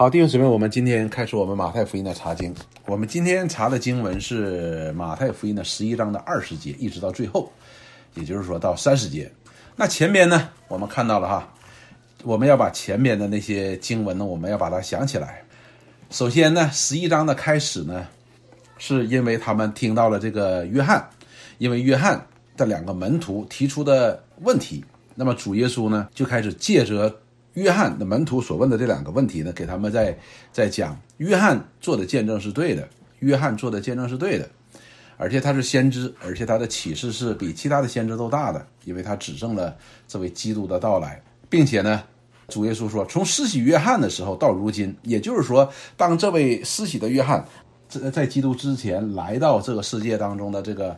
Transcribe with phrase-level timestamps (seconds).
[0.00, 2.54] 好，弟兄姊妹，我们今天开始我们马太福音的查经。
[2.86, 7.52] 我们今天查的经文是马太福音的十一章的二十节，一直到最后，
[8.14, 9.30] 也就是说到三十节。
[9.76, 11.46] 那前边呢，我们看到了哈，
[12.22, 15.42] 我们要把前边的那些经文呢，我们要把它想起来。
[16.08, 18.08] 首先呢，十一章的开始呢，
[18.78, 21.06] 是因为他们听到了这个约翰，
[21.58, 22.26] 因为约翰
[22.56, 24.82] 的两个门徒提出的问题，
[25.14, 27.14] 那么主耶稣呢就开始借着。
[27.54, 30.16] 约翰的门徒所问的这两个问题呢，给他们在
[30.52, 34.48] 在讲，约翰做的见证是对的，约翰做的见证是对的，
[35.16, 42.02] 而且他是先知，而且他的启示是比其他的先知都大的，因为他指证了这位基督的到来，并且呢，
[42.46, 47.44] 主耶稣说，从施洗约翰的时候到如今，也就是说，当这位施洗的约翰
[47.88, 50.96] 在在基督之前来到这个世界当中的这个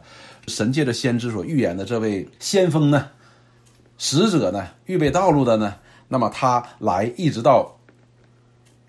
[0.48, 3.08] 神界的先知所预言的这位先锋呢，
[3.96, 5.76] 使者呢，预备道路的呢。
[6.12, 7.74] 那么他来一直到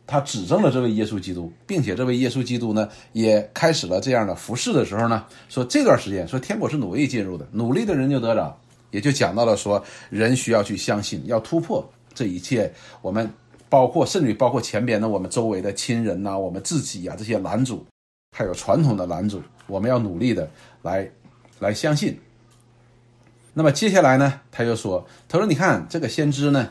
[0.06, 8.54] 他指证了这位耶稣基督，并且这位耶稣基督呢也开始了这样的服侍的时候呢，说这段时间说天国是努力进入的，努力的人就得着，
[8.92, 12.70] 也就讲到了说人需要去相信，要突破这一切。
[13.02, 13.32] 我们
[13.70, 17.86] 包括甚至于包括前边的我们周围的亲人呐，我们自己呀这些拦阻，
[18.38, 20.46] 还有传统的拦阻，我们要努力的
[20.82, 21.10] 来
[21.60, 22.20] 来相信。
[23.54, 26.70] 那么接下来呢，他又说，他说你看这个先知呢。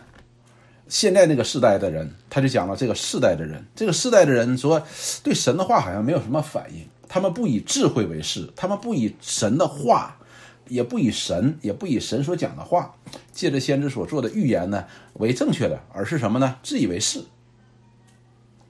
[0.92, 4.80] 现在那个世代的人，他就讲了这个世代的人，这个世代的人说，
[5.22, 10.14] 对神的话好像没有什么反应，他们不以智慧为事，他们不以神的话，
[10.68, 12.94] 也不以神，也不以神所讲的话，
[13.32, 16.56] 借着先知所做的预言呢为正确的，而是什么呢？
[16.62, 17.24] 自以为是。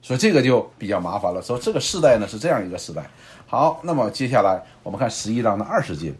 [0.01, 1.41] 所以这个就比较麻烦了。
[1.41, 3.05] 说这个世代呢是这样一个时代。
[3.45, 6.13] 好，那么接下来我们看十一章的二十节，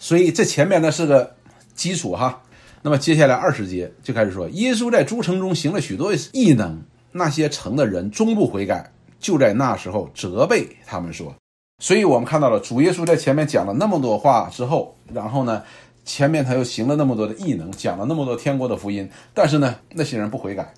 [0.00, 1.36] 所以这前面呢是个
[1.76, 2.42] 基础哈。
[2.82, 11.34] 那么接下来二十节就开始说，耶稣在诸城中行了许多异能，那些城的人终不悔改，就在那时候责备他们说。
[11.82, 15.62] 所以我们看到了主耶稣在前面讲了那么多话之后，然后呢，
[16.04, 20.72] 前面他又行了那么多的异能，讲了那么多天国的福音，但是呢，那些人不悔改，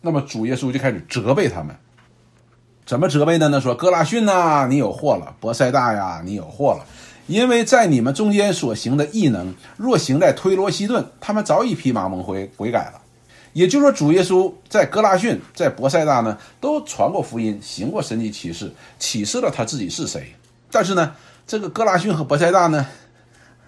[0.00, 1.74] 那么主耶稣就开始责备他们。
[2.84, 3.60] 怎么责备的呢？
[3.60, 6.84] 说哥拉逊呐，你有祸了；博塞大呀，你有祸了。
[7.32, 13.00] 因为在你们中间所行的异能，若行在推罗西顿，他们早已披麻蒙灰悔改了。
[13.54, 20.34] 也就是说，主耶稣在哥拉逊、在博塞大呢，都传过福音，行过神迹启示，启示了他自己是谁。
[20.70, 21.14] 但是呢，
[21.46, 22.86] 这个哥拉逊和博塞大呢，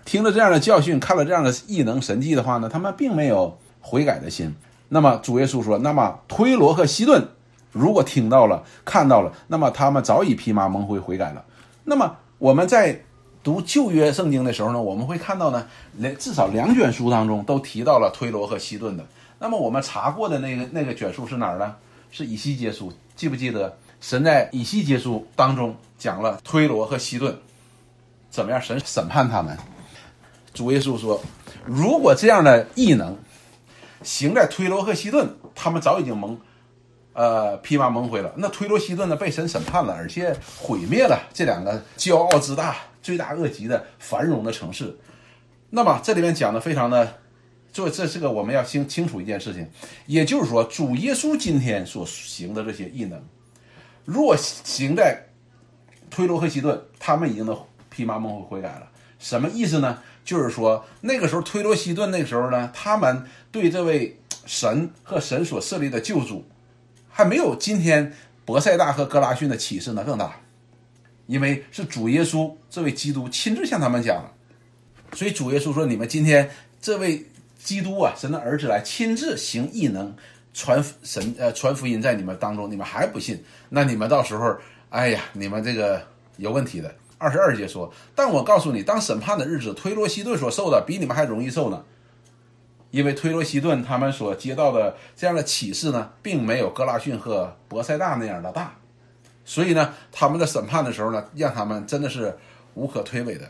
[0.04, 4.54] 听了这样的教训，看了这样的异能神迹的话呢，他们并没有悔改的心。
[4.90, 7.26] 那么主耶稣说：“那么推罗和西顿，
[7.72, 11.42] 如果听到了、看到了，那么他们早已披麻蒙灰悔改了。”
[11.84, 13.00] 那么我们在。
[13.44, 15.68] 读旧约圣经的时候呢，我们会看到呢，
[15.98, 19.06] 连至少两卷书当中都提到了推罗和西顿的。
[19.38, 21.76] 那么我们查过的那个那个卷书是哪儿呢？
[22.10, 23.76] 是以西结书，记不记得？
[24.00, 27.36] 神在以西结书当中讲了推罗和西顿
[28.30, 28.60] 怎么样？
[28.60, 29.56] 神审判他们。
[30.54, 31.20] 主耶稣说，
[31.66, 33.14] 如果这样的异能
[34.02, 36.38] 行在推罗和西顿，他们早已经蒙，
[37.12, 38.32] 呃，披麻蒙灰了。
[38.36, 42.76] 那推罗西顿呢，被神审判了，而且毁灭了这两个骄傲之大。
[43.04, 44.96] 罪大恶极的繁荣的城市，
[45.68, 47.18] 那么这里面讲的非常的，
[47.70, 49.68] 这这是个我们要清清楚一件事情，
[50.06, 53.22] 也就是说，主耶稣今天所行的这些异能，
[54.06, 55.22] 若行在
[56.08, 58.88] 推罗和西顿，他们已经都披麻蒙灰悔改了。
[59.18, 59.98] 什么意思呢？
[60.24, 66.46] 就是说那个时候推罗西顿那个时候呢，他们对这位神和神所设立的救主，
[67.10, 68.14] 还没有今天
[68.46, 70.40] 博塞大和格拉逊的启示呢更大。
[71.26, 74.30] 因为是主耶稣这位基督亲自向他们讲了，
[75.12, 77.24] 所以主耶稣说：“你们今天这位
[77.56, 80.14] 基督啊，神的儿子来亲自行异能，
[80.52, 83.42] 传神呃传福音在你们当中，你们还不信？
[83.70, 84.54] 那你们到时候，
[84.90, 86.02] 哎呀，你们这个
[86.36, 91.82] 有问题的。”二十二节说：“但我告诉你，当审判的日子，推罗西顿所受的比你们还容易受呢，
[92.90, 98.76] 因为推罗西顿他们所接到的这样的启示呢，并没有格拉逊和博塞大那样的大。”
[99.44, 102.36] 所以呢，他们在审判的时候呢，让他们真的是
[102.74, 103.48] 无可推诿的。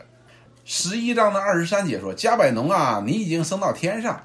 [0.65, 4.21] 十一章的二十三节说：“加百农啊，你已经升到天上。”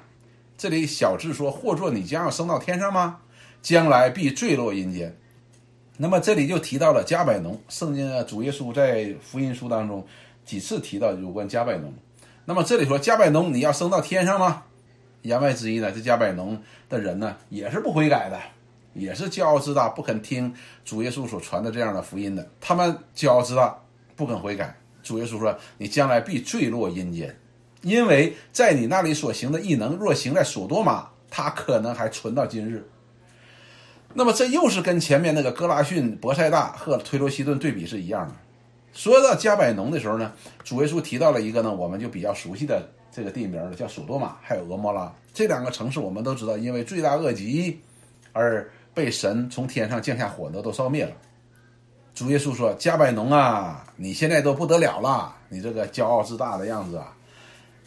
[0.57, 3.19] 这里小智说：“或作你将要升到天上吗？
[3.61, 5.15] 将来必坠落阴间。”
[5.97, 7.61] 那么这里就提到了加百农。
[7.69, 10.05] 圣经的，主耶稣在福音书当中
[10.43, 11.93] 几次提到有关加百农。
[12.45, 14.63] 那么这里说加百农你要升到天上吗？
[15.21, 16.59] 言外之意呢，这加百农
[16.89, 18.39] 的人呢，也是不悔改的。
[18.93, 20.53] 也是骄傲自大，不肯听
[20.83, 22.47] 主耶稣所传的这样的福音的。
[22.59, 23.77] 他们骄傲自大，
[24.15, 24.75] 不肯悔改。
[25.03, 27.35] 主耶稣说：“你将来必坠落阴间，
[27.81, 32.87] 因为在你那里所行的异能，若行在所多玛，他可能还存到今日。”
[34.13, 38.35] 那么这又是跟前面那个哥拉逊、博塞大和推罗西顿对比是一样的。
[38.93, 40.33] 说到加百农的时候呢，
[40.65, 47.79] 主耶稣提到了一个呢，我们就比较熟悉的这个地名了，叫索多玛，还有俄摩拉这两个城市，我们都知道，因为罪大恶极
[48.33, 51.11] 而被神从天上降下火呢，都烧灭了。
[52.13, 57.15] 主耶稣说：“加百农啊，你现在都不得了了，你这个骄傲自大的样子啊！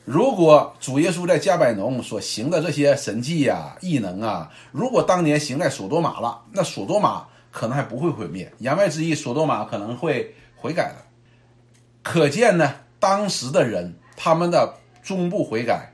[0.06, 8.50] 如果主耶稣在加百农所行的这些神迹呀、异能啊，如果当年行在索多玛了，那索多玛可能还不会毁灭。
[8.58, 11.04] 言外之意，索多玛可能会悔改了。
[12.02, 15.92] 可见呢，当时的人他们的终不悔改，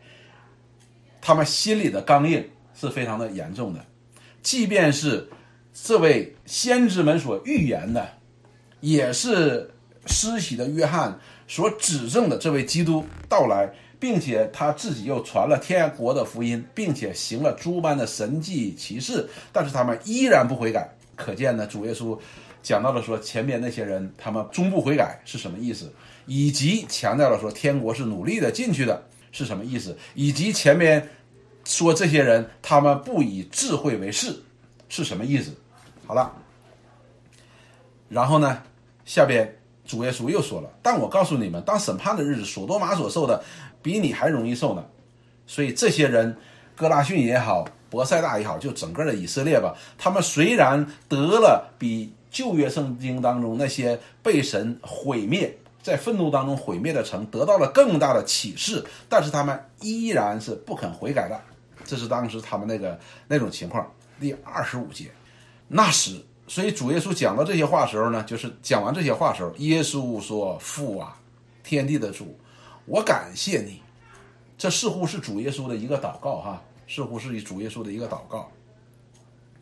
[1.20, 3.84] 他们心里的刚硬是非常的严重的。
[4.42, 5.28] 即便是
[5.72, 8.08] 这位先知们所预言的。”
[8.80, 9.70] 也是
[10.06, 20.88] 施洗的约翰所指证的这位基督到来，并且他自己又传了天国的福音，并且行了诸般的神迹奇事，但是他们依然不悔改。
[21.14, 22.18] 可见呢，主耶稣
[22.62, 25.92] 讲到了说前面那些人他们终不悔改是什么意思，
[26.24, 31.06] 以及强调了说天国是努力的进去的是什么意思，以及前面
[31.70, 34.42] 说这些人他们不以智慧为事
[34.88, 35.54] 是什么意思。
[36.06, 36.32] 好了，
[38.08, 38.62] 然后呢？
[39.06, 43.42] 下边主耶稣又说了：“但我告诉你们，当审判的日子，所多玛所受的
[43.82, 44.84] 比你还容易受呢。
[45.48, 46.36] 所以这些人，
[46.76, 61.40] 哥拉逊也好，博塞大也好，就整个的以色列吧，他们虽然得了比旧约圣经当中那些被神毁灭、在愤怒当中毁灭的城得到了更大的启示，但是他们依然是不肯悔改的。
[61.90, 62.96] 这是当时他们那个
[63.26, 63.84] 那种情况。
[64.20, 65.10] 第二十五节，
[65.66, 71.16] 那时。”所以主耶稣讲到这些话时候呢，就是讲完这些话时候，耶稣说：“父啊，
[71.62, 72.36] 天地的主，
[72.86, 73.80] 我感谢你。”
[74.58, 78.50] 这似乎是主耶稣的一个祷告，哈，似乎是主耶稣的一个祷告。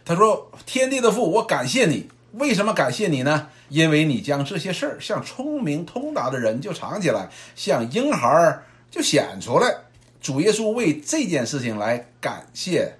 [0.02, 2.08] 他说：“天地的父，我感谢你。
[2.32, 3.48] 为什么感谢你呢？
[3.68, 9.76] 因为你将这些事儿向聪明通达的人就藏起来，向婴孩就显出来。”
[10.20, 12.94] 主耶稣为这件事情来感谢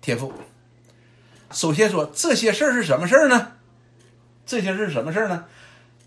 [0.00, 0.32] 天父。
[1.50, 3.52] 首先说这些事儿是什么事儿呢？
[4.46, 5.44] 这些事儿是什么事儿呢？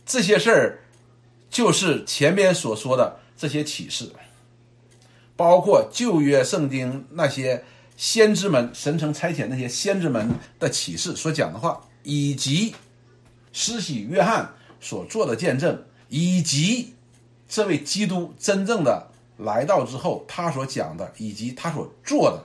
[0.06, 0.80] 这些事儿
[1.50, 4.12] 就是前边所说的这些启示，
[5.36, 7.64] 包括旧约圣经那些
[7.98, 12.76] 先知们神城差遣那些先知们的启示所讲的话，以及
[13.52, 16.94] 施洗约翰所做的见证，以及
[17.48, 22.44] 这位基督真正的来到之后他所讲的，以及他所做的。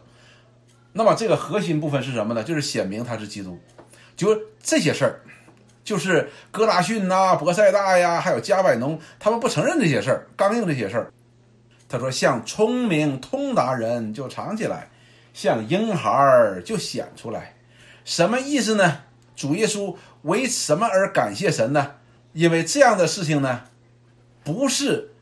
[0.92, 2.42] 那么这个核心部分是什么呢？
[2.42, 3.58] 就是显明他是基督，
[4.16, 5.20] 就是这些事儿，
[5.84, 11.12] 就是哥拉逊呐、博塞大呀，还有加百农，他们不承认这些事儿，刚硬这些事儿。
[11.88, 14.90] 他说：“像聪明通达人就藏起来，
[15.32, 17.54] 像婴孩儿就显出来。”
[18.04, 19.02] 什么意思呢？
[19.36, 21.94] 主耶稣为什么而感谢神呢？
[22.32, 23.62] 因为这样的事情呢，
[24.44, 25.12] 不是。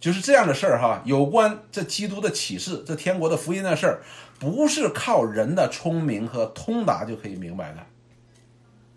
[0.00, 4.00] 就是这样的事儿哈，有关这基督的启示、这天国的福音的事儿，
[4.38, 7.86] 不是靠人的聪明和通达就可以明白的，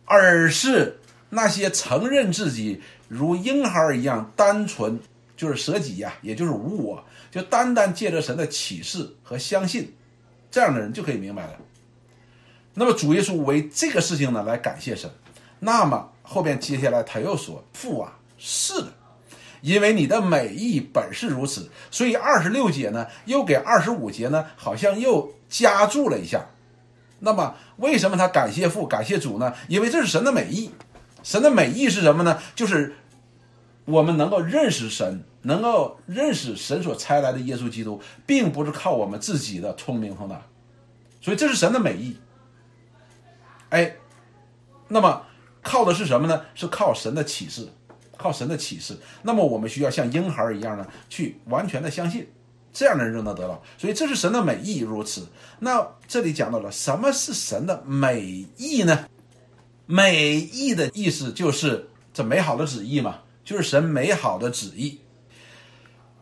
[0.05, 0.97] 而是
[1.29, 4.97] 那些承认自己如婴孩一样单纯，
[5.35, 9.93] 就是舍己呀，也就是无我，就单单借着神的启示和相信，
[10.49, 11.57] 这样的人就可以明白了。
[12.73, 15.11] 那么主耶稣为这个事情呢来感谢神，
[15.59, 18.87] 那么后边接下来他又说：“父啊，是的。”
[19.63, 26.47] 因为你的美意本是如此，所以二十六节呢，又给二十五节呢，好像又加注了一下。
[27.19, 29.53] 那么，为什么他感谢父、感谢主呢？
[29.69, 30.69] 因为这是神的美意。
[31.23, 32.37] 神的美意是什么呢？
[32.53, 32.93] 就是
[33.85, 40.41] 我们能够认识神，能够认识神所差来的耶稣基督，并不是靠我们自己的聪明头脑。
[41.21, 42.17] 所以，这是神的美意。
[43.69, 43.95] 哎，
[44.89, 45.25] 那么
[45.61, 46.41] 靠的是什么呢？
[46.53, 47.69] 是靠神的启示。
[48.23, 52.25] 靠神的启示，那么我们需要像婴孩一样呢，去完全的相信，
[52.71, 53.61] 这样的人就能得到。
[53.77, 55.27] 所以这是神的美意如此。
[55.59, 59.05] 那这里讲到了什么是神的美意呢？
[59.85, 64.97] 美意的意思就是这美好的旨意嘛，就是神美好的旨意，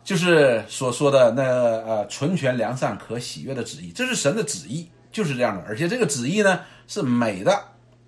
[0.02, 5.62] 就是所说的那呃纯全良善可喜悦的旨意，这是神的旨意，就是这样的。
[5.68, 7.56] 而且这个旨意呢是美的，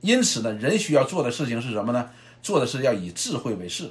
[0.00, 2.10] 因此呢，人需要做的事情是什么呢？
[2.44, 3.90] 做的是要以智慧为事，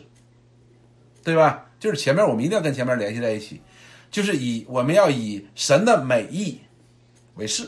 [1.23, 1.65] 对吧？
[1.79, 3.59] 就是前面我们一定要跟前面联系在一起，
[4.11, 6.59] 就是以我们要以神的美意
[7.33, 7.67] 为事，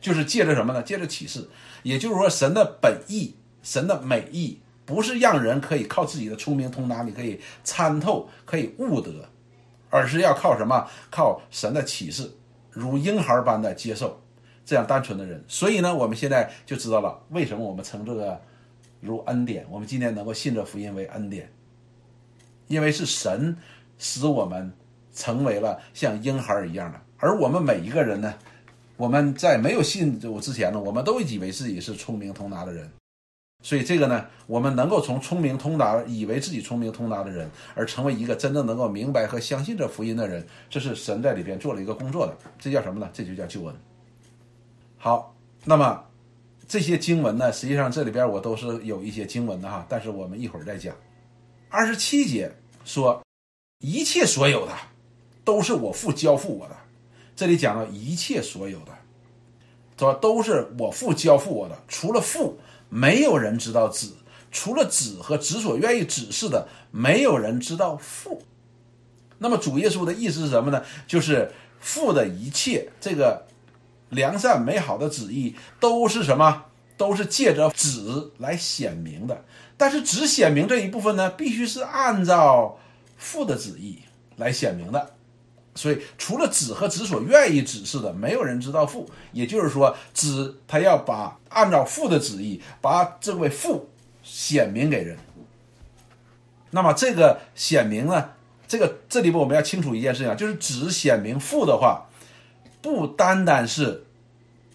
[0.00, 0.82] 就是借着什么呢？
[0.82, 1.48] 借着启示，
[1.84, 9.28] 也就是说神的本意、神的美意，不是让人可以靠自己的聪明通达，你可以参透、可以悟得，
[9.88, 10.84] 而是要靠什么？
[11.10, 12.28] 靠神的启示，
[12.72, 14.20] 如婴孩般的接受。
[14.62, 15.42] 这样单纯的人。
[15.48, 18.40] 所以呢，我们现在就知道了为什么我们称这个
[19.00, 19.66] 如恩典。
[19.70, 21.50] 我们今天能够信这福音为恩典，
[22.68, 23.56] 因为是神
[23.98, 24.72] 使我们
[25.12, 27.00] 成为了像婴孩一样的。
[27.18, 28.34] 而我们每一个人呢，
[28.96, 32.90] 我们在没有信主之前呢，我们都以为自己是聪明通达的人。
[33.62, 42.34] 所以这个呢，我们能够从聪明通达、以为自己聪明通达的人，而成为一个真正能够明白和相信这福音的人，这是神在里边做了一个工作的。
[42.58, 43.10] 这叫什么呢？
[43.12, 43.76] 这就叫救恩。
[44.96, 46.02] 好，那么
[46.70, 50.94] 这些经文呢，实际上这里边我都是有一些经文的哈，但是我们一会儿再讲。
[51.68, 52.48] 二十七节
[52.84, 53.20] 说，
[53.80, 54.72] 一切所有的
[55.44, 56.76] 都是我父交付我的。
[57.34, 58.92] 这里讲了一切所有的，
[59.98, 62.56] 说都是我父交付我的，除了父。
[62.88, 64.12] 没有人知道子，
[64.52, 68.40] 除了子和子所愿意指示的，没有人知道父。
[69.38, 70.84] 那么主耶稣的意思是什么呢？
[71.08, 71.50] 就是
[71.80, 73.44] 父的一切这个
[74.10, 76.66] 良善美好的旨意都是什么？
[76.96, 79.44] 都是借着子来显明的。
[79.76, 82.78] 但是子显明这一部分呢，必须是按照
[83.16, 84.00] 父的旨意
[84.36, 85.14] 来显明的。
[85.74, 89.08] 所以，除了子和子所愿意指示的，没有人知道父。
[89.32, 93.88] 也就是说，子他要把按照父的旨意，把这位父
[94.22, 95.16] 显明给人。
[96.72, 98.30] 那么，这个显明呢？
[98.68, 102.06] 这个这里边我们要清楚一件事情，就是子显明父的话，
[102.82, 104.04] 不单单是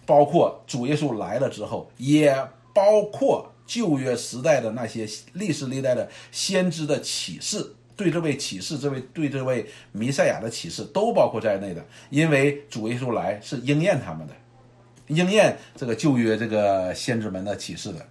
[0.06, 2.36] 包括主耶稣来了之后，也
[2.74, 7.74] 包括旧约时代的那些历史历代的先知的启示。
[7.98, 14.34] 对这位启示，这位对这位弥赛亚的启示都包括在内的，因为主耶稣来是应验他们的，
[15.08, 18.06] 应验这个旧约这个先知们的启示的。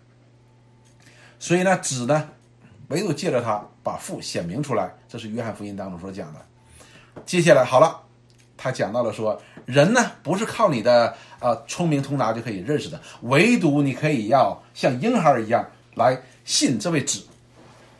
[1.38, 2.30] 所以呢，子呢，
[2.88, 6.40] 唯独借着他把父显明出来，这是约翰福音当中所讲的。
[7.26, 8.00] 接下来好了，
[8.56, 17.22] 他讲到了说，人呢不是靠你的啊聪明通达就可以认识的，唯独你可以要像婴孩一样来信这位子。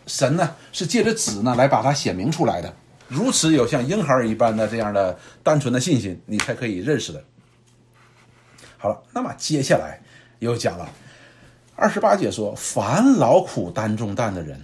[0.06, 2.74] 神呢是借着子呢来把它显明出来的，
[3.08, 7.24] 如此有像婴孩一般的这样的单纯的信心，你才可以认识的。
[8.76, 9.98] 好了，那么接下来
[10.40, 10.86] 又讲了
[11.74, 14.60] 二十八节说：“凡劳苦担重担的人，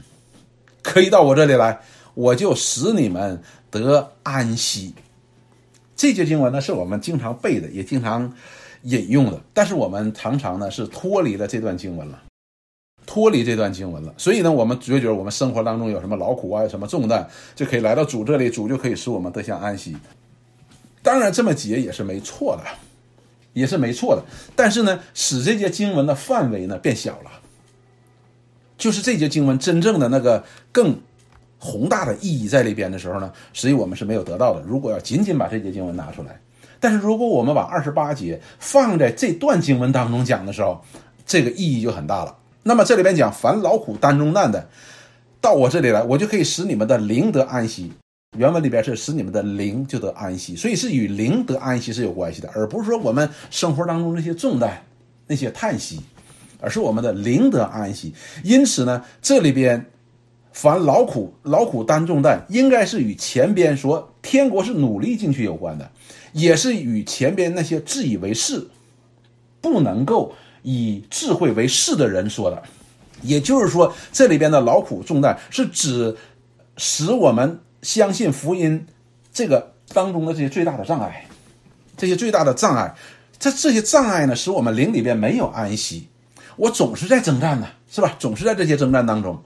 [0.82, 1.80] 可以到我这里来，
[2.12, 4.94] 我就使你们得安息。”
[6.00, 8.32] 这节经文呢是我们经常背的，也经常
[8.84, 12.22] 引用的，但是我们常常呢是脱离了这段经文了。
[13.04, 19.94] 脱离这段经文了，所以呢，我们觉觉我们生活当中有什么劳苦啊，有什么重担，就可以来到主这里，主就可以使我们得享安息。
[21.02, 22.64] 当然，这么解也是没错的，
[23.52, 24.24] 也是没错的。
[24.56, 27.30] 但是呢，使这节经文的范围呢变小了，
[28.78, 30.98] 就是这节经文真正的那个更
[31.60, 34.62] 宏大的意义在里边的时候呢，实际我们是没有得到的。
[34.66, 36.40] 如果要仅仅把这节经文拿出来，
[36.80, 40.82] 但是如果我们把二十八节放在这段经文当中讲的时候，
[41.26, 42.34] 这个意义就很大了。
[42.62, 44.68] 那么这里边讲，凡劳苦担重担的，
[45.40, 47.92] 到我这里来，我就可以使你们的灵得安息。
[48.38, 54.82] 原文里边是使你们的灵就得安息，所以是与灵得安息是有关系的，而不是说我们生活当中那些重担、
[55.26, 56.00] 那些叹息，
[56.60, 58.14] 而是我们的灵得安息。
[58.44, 59.84] 因此呢，这里边
[60.52, 65.90] 凡劳苦、劳苦担重担，应该是与前边说天国是努力进去有关的，
[66.32, 68.66] 也是与前边那些自以为是、
[69.60, 70.34] 不能够。
[70.62, 72.62] 以智慧为事的人说的，
[73.22, 76.14] 也就是说，这里边的劳苦重担是指
[76.76, 78.86] 使我们相信福音
[79.32, 81.24] 这个当中的这些最大的障碍，
[81.96, 82.94] 这些最大的障碍，
[83.38, 86.08] 这这些障碍呢，使我们灵里边没有安息。
[86.56, 88.14] 我总是在征战呢，是吧？
[88.18, 89.42] 总是在这些征战当中，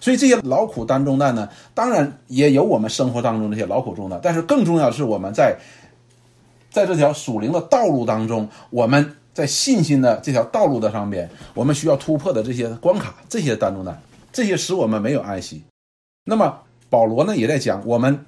[0.00, 5.56] 所以这些劳苦担重担呢，当然也有我们生活当中这些劳苦重担，但是更重要的是我们在
[6.70, 9.14] 在这条属灵的道路当中，我们。
[9.34, 13.96] 在信心的这条道路的上边，我们需要突破的这些关卡，这些担重担，
[14.32, 15.62] 这些使我们没有安息。
[16.24, 16.58] 那么
[16.90, 18.26] 保罗呢，也在讲我们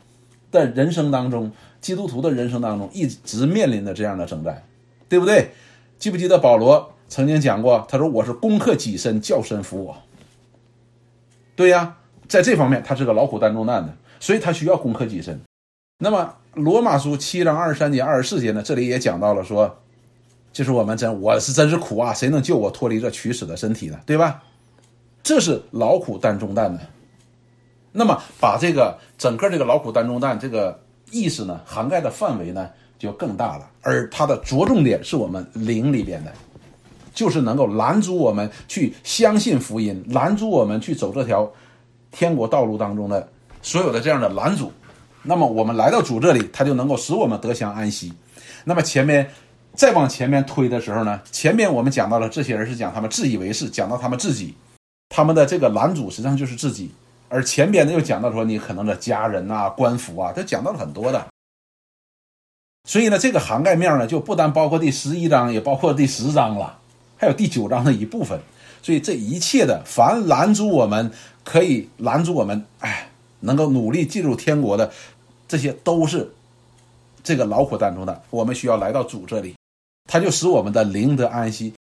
[0.53, 1.51] 的人生当中，
[1.81, 4.63] 基督徒的人生当中一直面临的这样的征战，
[5.09, 5.51] 对不对？
[5.99, 7.85] 记不记得保罗曾经讲过？
[7.91, 9.97] 他说：“我是攻克己身，叫身服我。”
[11.61, 11.95] 对呀，
[12.27, 15.39] 在这方面他是个劳苦担重担的，所以他需要攻克己身。
[15.99, 18.63] 那么罗马书七章二十三节、二十四节呢？
[18.63, 19.77] 这里也讲到了说。
[20.53, 22.15] 就是我们真，我是真是苦啊！
[22.15, 24.01] 谁能救我脱离这取死的身体呢？
[24.07, 24.43] 对吧？
[25.23, 26.81] 这是劳苦担重担的。
[27.93, 30.81] 那么，把这个整个这个劳苦担重担这个
[31.13, 33.71] 意思呢，涵盖的范围呢就更大了。
[33.83, 36.33] 而它的着重点是我们灵里边的，
[37.15, 41.51] 就是能够拦阻我们去相信福音，拦阻我们去走这条
[42.11, 43.29] 天国道路当中的
[43.63, 44.73] 所有的这样的拦阻。
[45.23, 48.13] 那么，我们来到主这里，他就能够使我们得享安息。
[48.65, 49.31] 那么前面。
[49.73, 54.53] 再往前面推的时候呢，前面我们讲到了这些人是讲他们自以为是，讲到他们自己，
[55.09, 56.91] 他们的这个拦阻实际上就是自己。
[57.29, 61.25] 而前边呢又讲到说你可能的家人呐、官府啊，都讲到了很多的。
[62.85, 66.80] 所以呢，这个涵盖面呢就不单包括第十一章，也包括第十章了，
[67.21, 68.41] 还有第九章的一部分。
[68.83, 71.13] 所以这一切的凡拦阻我们，
[71.45, 73.11] 可以拦阻我们，哎，
[73.41, 74.91] 能够努力进入天国的，
[75.47, 76.33] 这些都是
[77.23, 78.23] 这个劳苦当中的。
[78.31, 79.55] 我们需要来到主这里，
[80.11, 81.75] 他就使我们的灵得安息。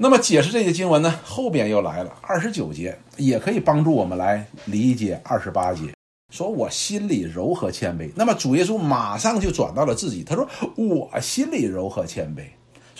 [0.00, 5.94] 那么解释这些经文呢，后边又来了二十九节，也可以帮助我们来理解二十八节。
[6.34, 8.10] 说我心里柔和谦卑。
[8.16, 12.42] 那么主耶稣马上就转到了自己，他说我心里柔和谦卑。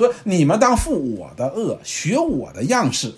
[0.06, 3.14] 说你们当负我的恶，学我的样式。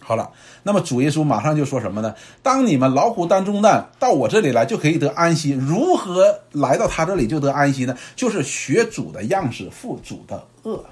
[0.00, 0.32] 好了，
[0.64, 2.12] 那么主耶稣马上就说什么呢？
[2.42, 5.52] 当你们劳苦担重担到我这里来，就可以得安息。
[5.52, 7.96] 如何来到他这里就得安息呢？
[8.16, 10.84] 就是学主的样式，负主的恶。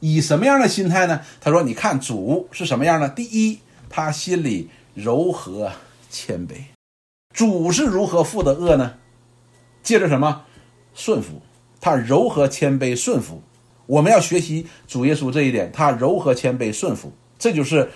[0.00, 1.20] 以什么样的心态呢？
[1.40, 3.08] 他说：“你看主是什么样呢？
[3.10, 5.70] 第一，他心里柔和
[6.08, 6.54] 谦卑。
[7.34, 8.94] 主是如何负的恶呢？
[9.82, 10.44] 借着什么
[10.94, 11.42] 顺服？
[11.80, 13.42] 他柔和谦卑顺服。
[13.86, 17.90] 我们要学习主耶稣这一点，他柔和谦卑顺服，这就是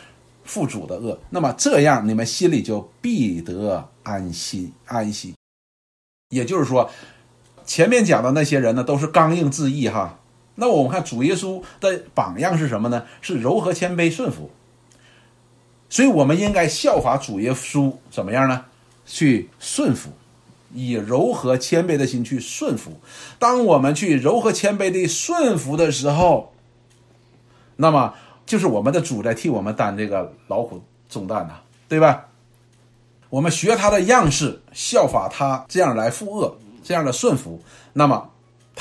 [0.45, 1.19] 父主的恶。
[1.31, 5.35] 那么这样，你们心里就必得安心安息。
[6.29, 6.91] 也就是说，
[7.65, 10.19] 前面讲的那些人呢，都是刚硬自义哈。”
[10.57, 13.07] 那我们看主耶稣的榜样是什么呢？
[13.23, 14.51] 是柔和谦卑顺服。
[15.89, 18.67] 所以我们应该效法主耶稣怎么样呢？
[19.07, 20.11] 去顺服，
[20.73, 23.01] 以柔和谦卑的心去顺服。
[23.39, 26.53] 当我们去柔和谦卑的顺服的时候，
[27.77, 28.15] 那么
[28.47, 31.55] 就是我们的主在替我们担这个劳苦重担呐，
[31.89, 32.27] 对吧？
[33.29, 37.61] 我们学他的样式，效法他这样来负恶，这样的顺服，
[37.93, 38.29] 那么。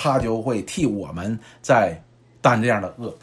[0.02, 2.02] 他就会替我们在
[2.40, 3.14] 担这样的恶。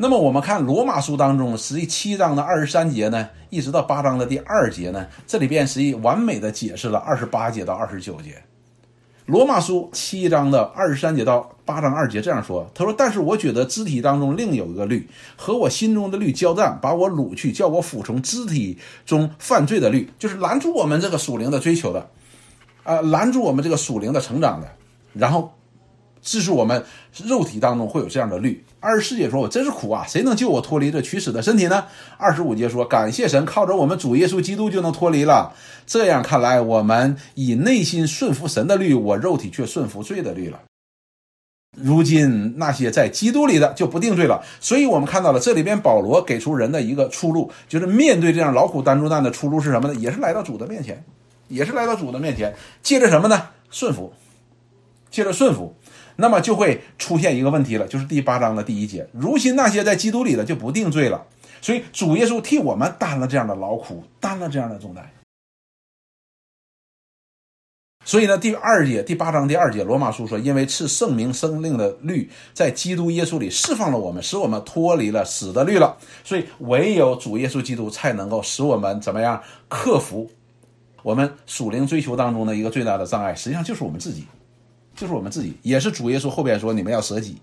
[0.00, 8.40] 那么我们看罗马书当中十七章的二十三节呢，一直到八章的第二节呢，这里边实际完美的解释了二十八节到二十九节。
[9.26, 22.08] 罗马书七章的二十三节到八章二节这样说：“他说，但是我觉得肢体当中另有一个律和我心中的律交战，把我掳去，叫我服从肢体中犯罪的律，就是拦住我们这个属灵的追求的，
[22.84, 24.68] 啊，拦住我们这个属灵的成长的，
[25.12, 25.52] 然后。”
[26.28, 26.84] 致使我们
[27.24, 28.62] 肉体当中会有这样的律。
[28.80, 31.86] 二十四节说：“我真是苦啊，谁能救我脱离这取死的身体呢？”
[32.18, 35.54] 二十五节说：“感谢神，靠着我们主耶稣基督就能脱离了。”
[35.86, 40.60] 这样看来，我们以内心顺服神的律，我肉体却顺服罪的律了。
[41.76, 44.44] 如今那些在基督里的就不定罪了。
[44.60, 49.94] 所以，我们看到了这里边保罗给出人的一个出路，就是面对这样劳苦担重担的出路是什么呢？
[49.94, 51.02] 也是来到主的面前，
[51.48, 53.48] 也是来到主的面前，借着什么呢？
[53.70, 54.12] 顺服，
[55.10, 55.74] 借着顺服。
[56.20, 61.24] 那么就会出现一个问题了，就是第八章的第一节，如今那些在基督里的就不定罪了。
[61.62, 65.08] 所以主耶稣替我们担了这样的劳苦，担了这样的重担。
[68.04, 75.96] 所以呢，第二节第八章第二节，罗马书说，因为赐圣明生令的律在基督耶稣里释放了我们，使我们脱离了死的律了。
[76.24, 80.28] 所以唯有主耶稣基督才能够使我们怎么样克服
[81.04, 84.24] 我们属灵追求当中的一个最大的障碍，实际上就是我们自己。
[84.98, 87.38] 就是我们自己，也是主耶稣后边说你们要舍己，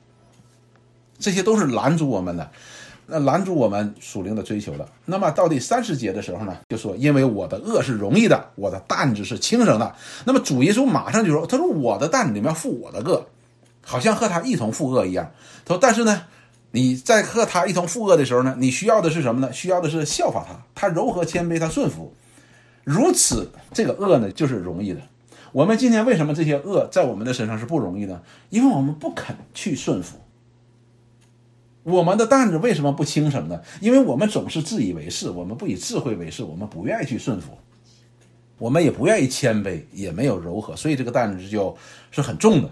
[1.17, 2.51] 这些都是拦住我们的，
[3.07, 4.85] 那拦住我们属灵的追求的。
[5.05, 9.95] 那么到第三十节的时候呢，就说因为我的恶是容易的，我的担子是轻省的。
[10.25, 13.25] 那么主耶稣马上就说，他说我的担子你们要负我的恶，
[13.81, 15.31] 好像和他一同负恶一样。
[15.63, 16.23] 他说，但是呢，
[16.71, 19.53] 你在和他一同负恶的时候呢，你需要的是什么呢？
[19.53, 22.13] 需要的是效法他，他柔和谦卑，他顺服，
[22.83, 24.99] 如此这个恶呢就是容易的。
[25.55, 28.21] 我们今天为什么这些恶在我们的身上是不容易呢？
[28.49, 30.17] 因为我们不肯去顺服。
[31.83, 33.61] 我们的担子为什么不轻省呢？
[33.79, 37.57] 因为我们总是自以为是，我们不以智慧为是，我们不愿意去顺服，
[38.57, 41.77] 我们也不愿意谦卑，也没有柔和，所以这个担子就
[42.11, 42.69] 是很重的。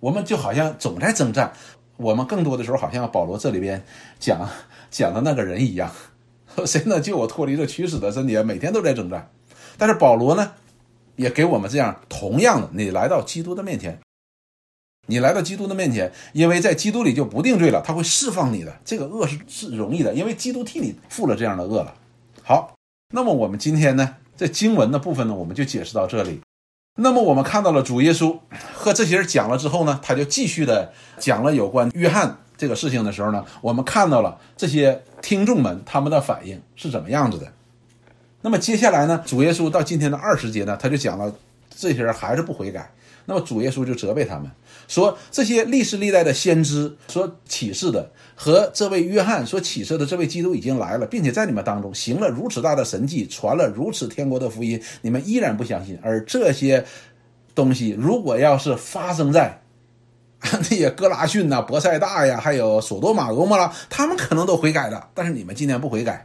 [0.00, 1.52] 我们就好像总在征战，
[1.98, 3.80] 我们更多的时候好像保罗这里边
[4.18, 4.44] 讲
[4.90, 5.88] 讲的那个人一样，
[6.66, 8.36] 谁能救我脱离这屈死的身体？
[8.42, 9.30] 每天都在征战，
[9.76, 10.50] 但是保罗呢？
[11.18, 13.98] 也给我们这样同样的，你来到基督的面前，
[15.08, 21.92] 你来到基督的面前，因为在基督里就不定罪了，他会释放你的这个恶是是容易的，因为基督替你负了这样的恶了。
[22.44, 22.76] 好，
[23.12, 26.40] 那么我们今天呢，这经文的部分呢，我们就解释到这里。
[27.00, 28.38] 那么我们看到了主耶稣
[28.72, 37.52] 和这些人讲了之后呢，他就继续的讲了有关约翰这个事情的时候呢，我们看到了这些听众们他们的反应是怎么样子的。
[38.40, 41.34] 那么接下来呢，主耶稣到今天的二十节呢，他就讲了
[41.76, 42.90] 这些人还是不悔改，
[43.24, 44.50] 那么主耶稣就责备他们，
[44.86, 55.98] 说这些历世历代的先知所启示的，和这位约翰所启示的这位基督已经来了，并且在你们当中行了如此大的神迹，传了如此天国的福音，你们依然不相信。
[56.02, 56.84] 而这些
[57.54, 59.60] 东西如果要是发生在
[60.40, 66.24] 那些哥拉逊呐、博塞大呀，还有索多玛、俄摩拉，他们可能都悔改了，但是你们今天不悔改，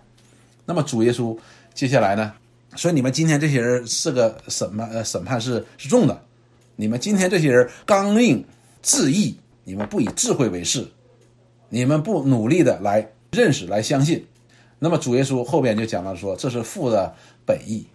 [0.65, 1.35] 那么主耶稣
[1.73, 2.33] 接下来呢？
[2.75, 6.23] 所以你们今天这些人是个审判，呃，审判是是重的。
[6.75, 8.43] 你们今天这些人刚硬
[8.81, 10.87] 自义，你们不以智慧为事，
[11.69, 14.25] 你们不努力的来认识、来相信。
[14.79, 17.13] 那么主耶稣后边就讲了说，这是父的
[17.45, 17.85] 本意，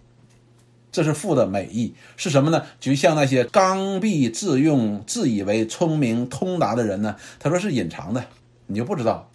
[0.91, 2.65] 这是父的美意是什么呢？
[2.79, 8.23] 就像那些刚愎自用、自以为聪明通达的人呢，他说是隐藏的，
[8.67, 9.29] 你就不知道。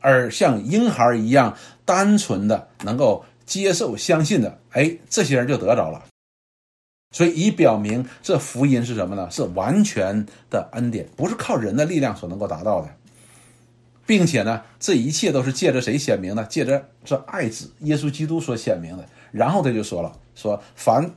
[0.00, 3.24] 而像婴孩一样单纯的能够。
[3.44, 6.04] 接受、相信的，哎，这些人就得着了。
[7.10, 9.28] 所以，以表明这福音是什么呢？
[9.30, 12.88] 是完全的恩典，不是靠人的力量所能够达到的，
[14.06, 16.46] 并且呢，这一切都是借着谁显明呢？
[16.48, 19.04] 借着这爱子耶稣基督所显明的。
[19.32, 21.10] 然后他就说了：“说凡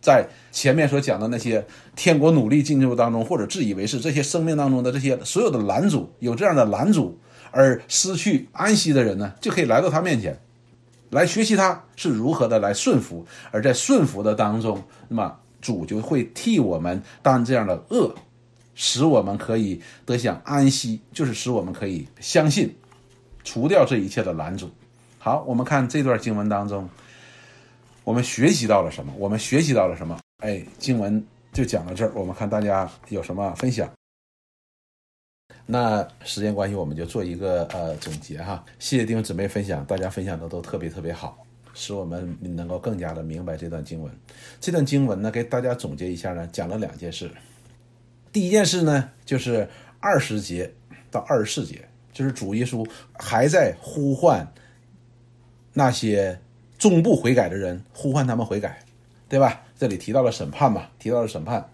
[0.00, 7.18] 在前面所讲的那些天国努力进入当中，或者自以为是这些生命当中的这些所有的拦阻，有这样的拦阻
[7.50, 10.38] 而失去安息的人呢，就可以来到他面前。”
[11.10, 18.14] 来学习他是如何的来顺服，而在顺服的当中，那么主就会替我们担这样的恶，
[18.74, 22.76] 使我们可以得享安息，就是使我们可以相信，
[23.42, 24.70] 除掉这一切的拦阻。
[25.18, 26.86] 好，我们看这段经文当中，
[28.04, 29.10] 我们学习到了什么？
[29.16, 30.18] 我们学习到了什么？
[30.44, 33.90] 哎，经文就讲到这儿，我们看大家有什么分享。
[35.70, 38.64] 那时间关系，我们就做一个呃总结哈。
[38.78, 44.10] 谢谢弟兄姊妹分享，大家分享的都特别特别好，使我们能够更加的明白这段经文。
[44.62, 47.30] 这段经文呢，给大家总结一下呢，讲了两件事。
[48.32, 49.68] 第一件事呢，就是
[50.00, 50.72] 二十节
[51.10, 54.50] 到二十四节，就是主耶稣还在呼唤
[55.74, 56.40] 那些
[56.78, 58.78] 终不悔改的人，呼唤他们悔改，
[59.28, 59.60] 对吧？
[59.78, 61.68] 这里提到了审判嘛，提到了审判。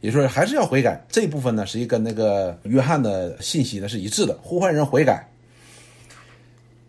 [0.00, 5.28] 也就是说，还是要悔改这一部分呢，实际跟那个约翰的信息呢是一致的，呼唤人悔改。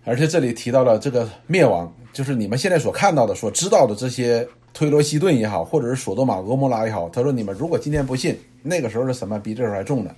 [0.05, 7.09] 而且这里提到了这个灭亡，就是你们现在所看到的、所知道的这些推罗西顿也好，或者是索多玛、俄摩拉也好。
[7.09, 10.15] 他说：“你们如果今天不信，那个时候的什么比这时候还重呢，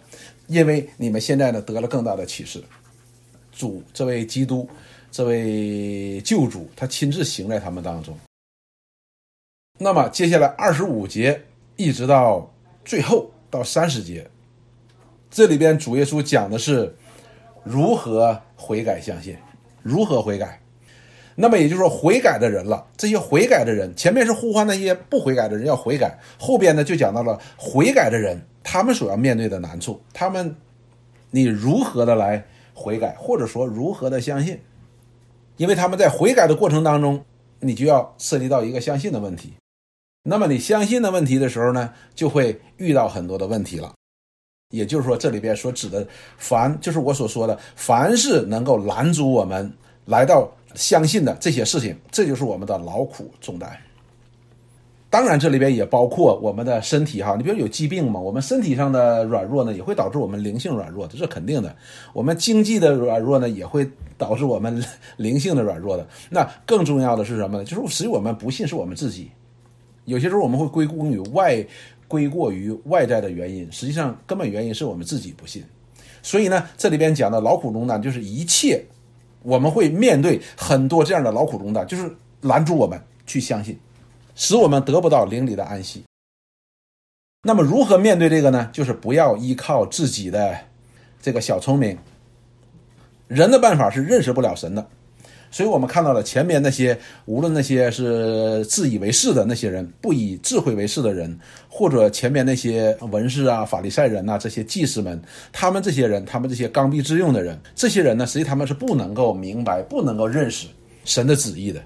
[0.48, 2.62] 因为你们现在呢得了更大的启示。
[3.54, 4.70] 主这位基督，
[5.12, 8.18] 这位救主，他亲自行在他们当中。
[9.78, 11.42] 那么接下来二十五节
[11.78, 12.51] 一直到。
[12.84, 14.30] 最后到三十节，
[15.30, 16.96] 这里边主耶稣讲的是
[17.63, 19.36] 如何悔改相信，
[19.82, 20.60] 如何悔改。
[21.34, 30.56] 那么也就是说，悔改的人了，这些悔改的人，前面是呼唤那些不悔改的人要悔改，后边呢就讲到了悔改的人，他们所要面对的难处，他们
[31.32, 34.60] 你如何的来悔改，或者说如何的相信，
[35.56, 37.24] 因为他们在悔改的过程当中，
[37.62, 39.54] 你就要涉及到一个相信的问题。
[40.24, 43.94] 那么你相信的问题的时候呢，就会遇到很多的问题了。
[44.70, 46.08] 也就是说，这里边所指的
[46.38, 49.70] 凡，就是我所说的，凡是能够拦阻我们
[50.06, 53.76] 来到相信的这些事情，这就是我们的劳苦重担。
[55.10, 57.36] 当然，这里边也包括我们的身体哈。
[57.36, 61.76] 你比如有疾病嘛，我们身体上的软弱呢，也会导致我们灵性软弱，这是肯定的。
[62.14, 63.86] 我们经济的软弱呢，也会
[64.18, 64.82] 导致我们
[65.18, 66.08] 灵性的软弱的。
[66.30, 67.66] 那更重要的是什么呢？
[67.66, 69.30] 就是实际我们不信是我们自己。
[70.06, 71.66] 有些时候我们会归功于外，
[72.08, 75.64] 归过于外在的原因，实际上根本原因是我们自己不信。
[76.22, 78.84] 所以呢，这里边讲的劳苦中担，就是一切
[79.44, 82.12] 我们会面对很多这样的劳苦中担，就是
[82.42, 83.80] 拦住我们去相信，
[84.36, 86.04] 使我们得不到灵里的安息。
[87.44, 88.70] 那么如何面对这个呢？
[88.72, 90.56] 就是不要依靠自己的
[91.22, 91.98] 这个小聪明。
[93.28, 94.88] 人的办法是认识不了神的。
[95.52, 101.38] 所以我们看到了前面那些，无论那些是自以为是的那些人，不以智慧为是的人，
[101.68, 110.68] 或者前面那些文士啊、法利赛人呐，这些祭司们，他们这些人，他们这些刚愎自用的人，这些人呢，实际他们是不能够明白、不能够认识
[111.04, 111.82] 神的旨意的，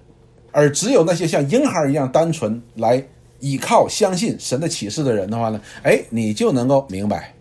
[0.51, 3.04] 而只有那些像婴孩一样单纯来
[3.39, 7.35] 依靠、相信神的启示的人的话呢，哎，你就能够明白。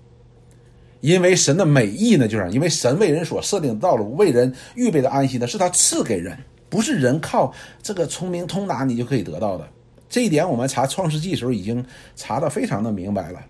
[1.04, 6.34] 因为神的美意呢，就是因为神为人所设定的道路，为人预备的安息呢，是他赐给人，
[6.70, 9.68] 不是人靠这个聪明通达你就可以得到的。
[10.08, 11.84] 这一点我们查创世纪的时候已经
[12.16, 13.40] 查的非常的明白了。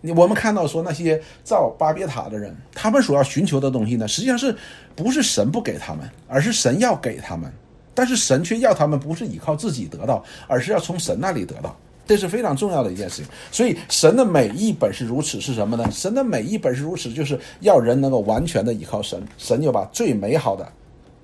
[0.00, 4.56] 你我们看到说那些造巴别塔的人，他们所要寻求的东西呢，实际上是
[4.96, 7.52] 不是神不给他们，而是神要给他们，
[7.92, 11.76] 但是神却要他们不是依靠自己得到，而是要从神那里得到。
[12.06, 13.26] 这是非常重要的一件事情。
[13.50, 15.90] 所以，神的美意本是如此，是什么呢？
[15.90, 20.70] 神的美意本是如此，就是要人能够完全的依靠神，神就把最美好的，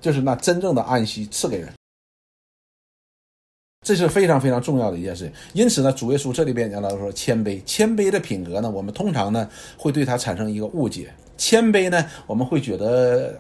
[0.01, 1.69] 就是那真正的安息赐给人。
[3.85, 5.33] 这是非常非常重要的一件事情。
[5.53, 11.13] 因此呢，主耶稣这里边讲到说谦卑，谦卑的品格呢，我们通常呢会对他产生一个误解。
[11.37, 13.39] 谦卑呢，我们会觉得。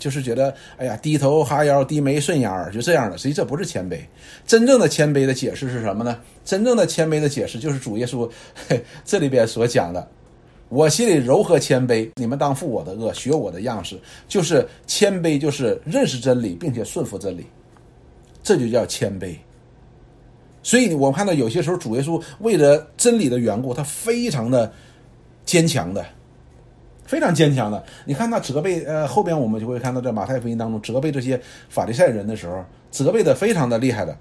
[0.00, 3.16] 就是觉得，哎呀，低头哈腰，低眉顺眼儿，就这样的。
[3.16, 4.00] 实际这不是谦卑，
[4.44, 6.18] 真正的谦卑的解释是什么呢？
[6.44, 8.28] 真正的谦卑的解释就是主耶稣
[9.04, 10.08] 这里边所讲的
[10.70, 17.46] ：“我心里柔和谦卑，你们当负我的恶，学我的样式。”就是谦卑，就是认识真理，并且顺服真理，
[18.42, 19.36] 这就叫谦卑。
[20.62, 24.70] 所以，我看到有些时候，主耶稣为了真理的缘故，他非常的
[25.44, 26.04] 坚强的。
[27.10, 34.16] 非常坚强的，你看他责备，呃，后边我们就会看到在马太福音当中责备这些法利赛人的时候，责备的非常的厉害的。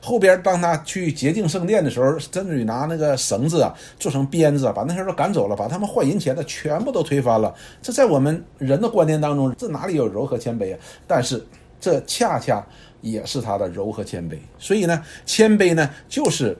[0.00, 7.54] 后边当他去洁净圣殿的时候，甚至于拿那个绳子啊做成鞭子啊，把那些人都赶走了，把他们换银钱的全部都推翻了。
[7.80, 10.78] 这在我们人的观念当中，这哪里有柔和谦卑啊？
[11.06, 11.40] 但是
[11.78, 12.66] 这恰恰
[13.00, 14.36] 也是他的柔和谦卑。
[14.58, 16.58] 所以呢，谦卑呢就是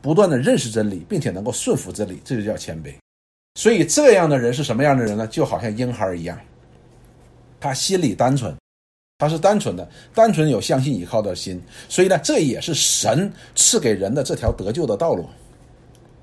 [0.00, 2.94] 不断的认识真理，并且能够顺服真理，这就叫谦卑。
[3.56, 5.26] 所以这样的人是什么样的人呢？
[5.26, 6.38] 就好像婴孩一样，
[7.58, 8.54] 他心里单纯，
[9.18, 11.60] 他是单纯的，单纯有相信依靠的心。
[11.88, 15.28] 所以呢，这也是神赐给人的这条得救的道路。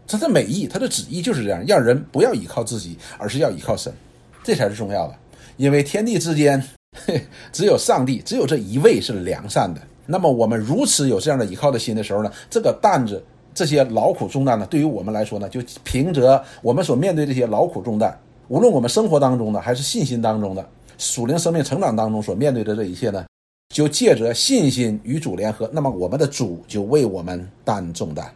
[0.07, 3.93] 他的美意，他的旨意就是这样，让人不要依靠自己，而是要依靠神，
[4.41, 5.15] 这才是重要的。
[5.57, 6.63] 因为天地之间，
[7.51, 9.81] 只有上帝，只有这一位是良善的。
[10.05, 13.21] 那么我们如此有这样的依靠的心的时候呢，这个担子。
[13.57, 18.15] 这些劳苦重担呢，对于我们来说呢，就凭着我们所面对这些劳苦重担，
[18.49, 20.63] 无论我们生活当中的，还是信心当中的，
[20.99, 23.25] 属灵生命成长当中所面对的这一切呢，
[23.73, 28.31] 就借着信心与主联合，那么我们的主就为我们担重担。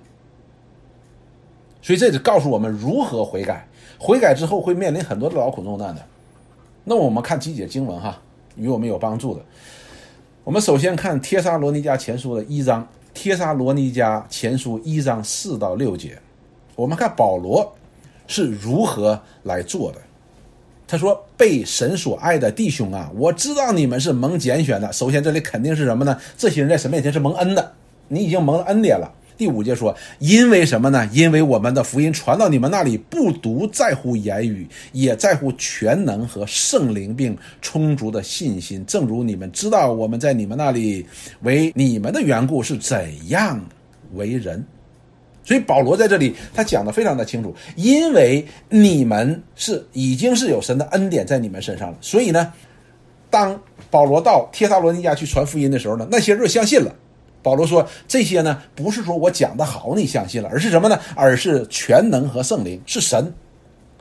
[1.84, 3.68] 所以这就告诉我们如何悔改，
[4.00, 6.02] 悔改之后会面临很多的劳苦重担的。
[6.84, 8.20] 那我们看几节经文哈，
[8.56, 9.42] 与我们有帮助的。
[10.44, 12.88] 我们首先看帖撒罗尼迦前书的一章。
[13.13, 16.17] 帖撒罗尼迦前书一章四到六节，
[16.76, 17.76] 我们看保罗
[18.28, 20.00] 是如何来做的。
[20.88, 24.91] 他说：“被神所爱的弟兄啊，我知道你们是蒙拣选的。
[24.91, 26.19] 首先，这里肯定是什么呢？
[26.38, 27.74] 这些人在神面前是蒙恩的，
[28.10, 29.10] 你已经蒙了恩典了。”
[29.42, 31.10] 第五节说：“因为什么呢？
[31.12, 38.86] 因为我们的福音传到你们那里，不独在乎言语，也在乎全能和圣灵，并充足的信心。
[38.86, 41.04] 正如你们知道，我们在你们那里
[41.42, 43.60] 为你们的缘故是怎样
[44.14, 44.64] 为人。
[45.44, 51.98] 所以保罗在这里他讲的非常的清楚，因为你们是已经是有神的恩典在你们身上了。
[52.00, 52.54] 所以呢，
[53.32, 56.96] 当保罗到帖撒罗尼迦去传福音的时候呢，那些人相信了。”
[57.44, 61.00] 保罗说：“这些呢，不是说我讲的好你相信了，而是什么呢？
[61.16, 63.34] 而是全能和圣灵是神，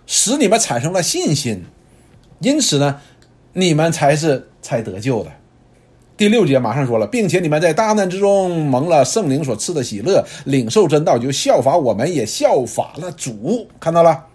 [0.06, 1.64] 使你们产生了信心，
[2.40, 3.00] 因此呢，
[3.52, 5.30] 你们才是才得救的。”
[6.16, 13.66] 第六节马上说了，并且你们在大难之中蒙了圣灵所赐的喜乐，领受真道，就效法我们，也效法了主。
[13.80, 14.26] 看到了，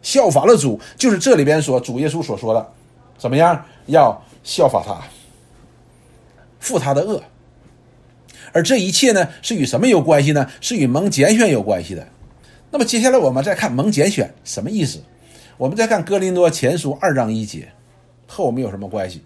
[0.00, 2.66] 效法了主，就是这里边说主耶稣所说的，
[3.18, 3.62] 怎么样？
[3.84, 4.96] 要效法他，
[6.58, 7.22] 负他的恶。
[8.54, 10.48] 而这一切呢，是与什么有关系呢？
[10.62, 12.06] 是与蒙拣选有关系的。
[12.70, 15.00] 那么接下来我们再看蒙拣选什么意思？
[15.58, 17.68] 我们再看哥林多前书二章一节，
[18.26, 19.22] 和我们有什么关系？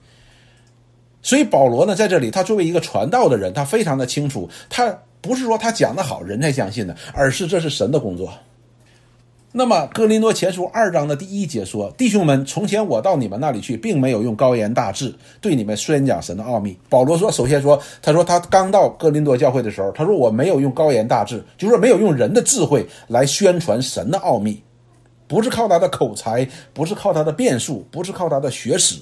[1.22, 8.32] 所以保罗呢，在这里，他作为一个传道的人，他非常的清楚，他不是说他讲的好人才相信的，而是这是神的工作。
[9.50, 24.62] 那么，哥林多前书二章的第一节说：“弟兄们，从前我到你们那里去，并没有用高言大志对你们宣讲神的奥秘。”保罗说：“首先说，他说他刚到哥林多教会的时候，他说我没有用高言大志，就是说没有用人的智慧来宣传神的奥秘，
[25.26, 29.00] 不是靠他的口才，不是靠他的变数，不是靠他的学识。”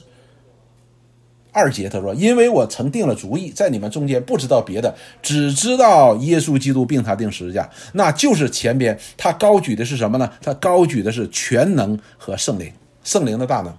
[1.57, 10.31] 二节他说：“因为我曾定了主意，在你们中间不知道别的，只知道耶稣基督并他定十字架，那就是前边他高举的是什么呢？
[10.43, 12.71] 他高举的是全能和圣灵，
[13.03, 13.75] 圣灵的大能，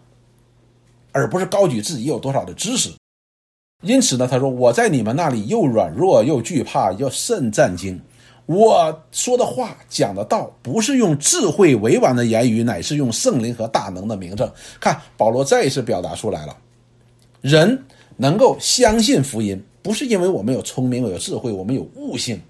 [1.12, 2.90] 而不是高举自己有多少的知识。
[3.84, 8.02] 因此呢，他说我在你们那里又软弱又惧怕又甚战惊。
[8.48, 14.52] 我说的话讲的道，不是用智慧委婉的言语，乃是用圣灵和大能的明证。
[14.80, 16.58] 看保罗再一次表达出来了。”
[17.48, 17.82] 人
[18.18, 22.42] 能够相信福音，不是因为我们有聪明、有智慧，我们有悟性，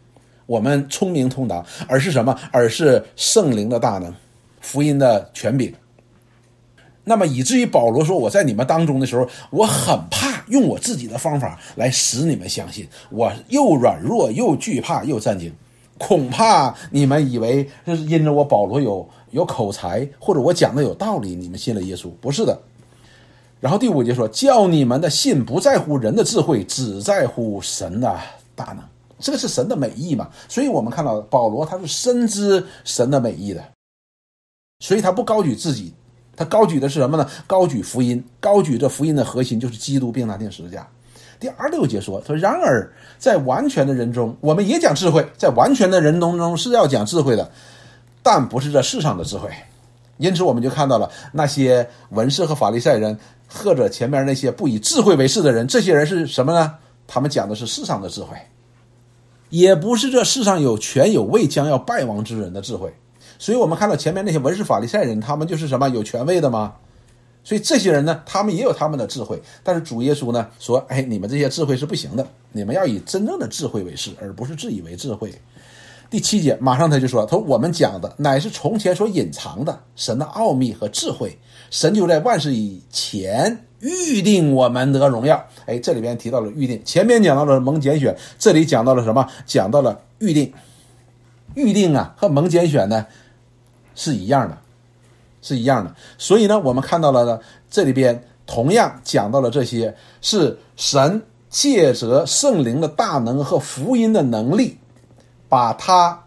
[0.47, 2.35] 我们聪明通达，而是什么？
[2.51, 4.11] 而是圣灵的大能，
[4.59, 5.71] 福音的权柄。
[7.03, 15.53] 那么以至于保罗说：“我在你们当中的时候，我很怕用我自己的方法来使你们相信，我又软弱又惧怕又战惊。”
[15.99, 22.59] 恐怕你们以为是因着我保罗有有口才，或者我讲的有道理，你们信了耶稣，不是的。
[23.59, 28.19] 然后第五节说，叫你们的信不在乎人的智慧，只在乎神的
[28.55, 28.79] 大能。
[29.19, 30.29] 这个是神的美意嘛？
[30.47, 33.63] 所以我们看到保罗他是深知神的美意的，
[34.79, 35.91] 所以他不高举自己，
[36.35, 37.27] 他高举的是什么呢？
[37.47, 40.87] 高举福音，高举这福音的核心就是基督并拿定十字架。
[41.39, 47.51] 第二六节说：“说然而在完全的人中，我们也讲智慧，在完全的人当中是要讲智慧的，
[48.21, 49.49] 但不是这世上的智慧。
[50.17, 53.17] 因此，我们就看到了那些文士和法利赛人，
[53.47, 56.75] 或者前面那些不以智慧为事的人，这些人是什么呢？
[57.07, 58.37] 他们讲的是世上的智慧。”
[59.49, 62.93] 也不是这世上有权有位将要败亡之人的智慧，
[63.39, 66.75] 所以我们看到前面那些文士法利赛人，他们就是什么有权位的吗？
[67.45, 75.33] 所以这些人呢，他们也有他们的智慧，但是主耶稣呢说：“哎，你们这些智慧是不行的，你们要以真正的智慧为事，而不是自以为智慧。”
[76.09, 81.37] 第七节马上他就说：“他说我们讲的乃是从前所隐藏的神的奥秘和智慧，
[81.69, 86.81] 神就在万事以前。”预定我们得荣耀，哎，这里边提到了预定。
[86.83, 89.23] 前面讲到了蒙拣选，这里讲到了什么？
[89.45, 90.51] 讲到了预定。
[91.53, 93.05] 预定啊，和蒙拣选呢
[93.93, 94.57] 是一样的，
[95.43, 95.95] 是一样的。
[96.17, 97.39] 所以呢，我们看到了呢，
[97.69, 104.75] 这里边同样讲到了这些，是神借着圣灵的大能和福音的能力，
[105.49, 106.21] 把他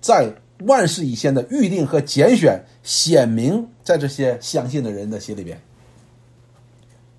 [0.00, 0.32] 在
[0.64, 5.60] 万事以先的预定和拣选显明在这些相信的人的心里边。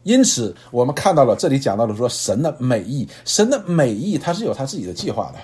[0.03, 5.37] 因此，我们看到了这里讲到了说神的美意，神的美意他是有他自己的计划的，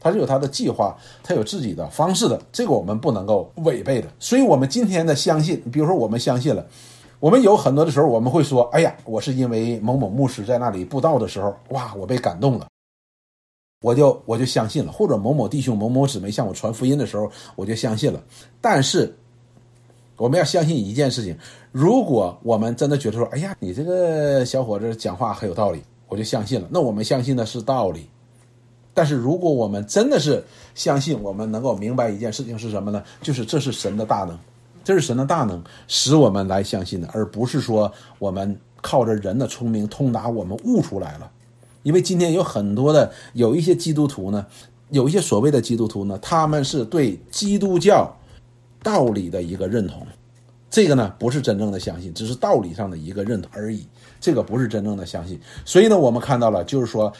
[0.00, 4.08] 他是有他的计划，他有自己的方式的，这个我们不能够违背的。
[4.18, 6.66] 所以，我们今天的相信，比如说我们相信了，
[7.20, 12.66] 我们有很多的时候我们会说：“哎呀，我是因为某某牧师在那里布道的时候，哇，我被感动了，
[13.82, 18.22] 我就我就相信了；或者某某弟兄、某某姊妹向我传福音的时候，我就相信了。”
[18.60, 19.16] 但是，
[20.16, 21.34] 我们要相信一件事情：
[21.72, 26.68] 如果我们真的觉得说，哎呀，你这个小伙子讲话很有道理，我就相信了。
[26.70, 28.06] 那我们相信的是道理。
[28.92, 33.02] 但是如果我们真的是相信，我们能够明白一件事情是什么呢？
[33.22, 34.38] 就是这是神的大能，
[34.84, 41.30] 这是神的大能使我们来相信的，而不是说我们靠着人的聪明通达我们悟出来了。
[41.82, 44.46] 因为今天有很多的有一些基督徒呢，
[44.90, 48.14] 有一些所谓的基督徒呢，他们是对基督教。
[48.82, 50.06] 道理的一个认同，
[50.70, 53.86] 这个呢不是真正的相信，只是道理上的一个认同而已。
[54.18, 55.38] 这个不是真正的相信。
[55.66, 57.12] 所以呢，我们看到了，就是说，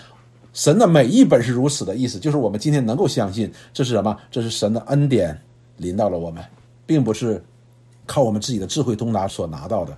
[0.55, 4.17] 神的每一本是如此的意思，就是我们今天能够相信，这是什么？
[4.31, 5.39] 这是神的恩典
[5.77, 6.43] 临到了我们，
[6.87, 7.45] 并不是
[8.07, 9.95] 靠我们自己的智慧通达所拿到的。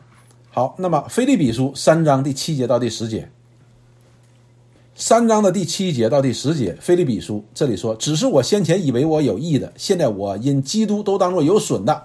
[0.50, 3.30] 好，那么《菲利比书》三章第七节到第十节。
[4.94, 12.02] 三章的第七节到第十节，《菲利比书》这里说：“只是我先前以为我有益的，现在我因基督都当作有损的。”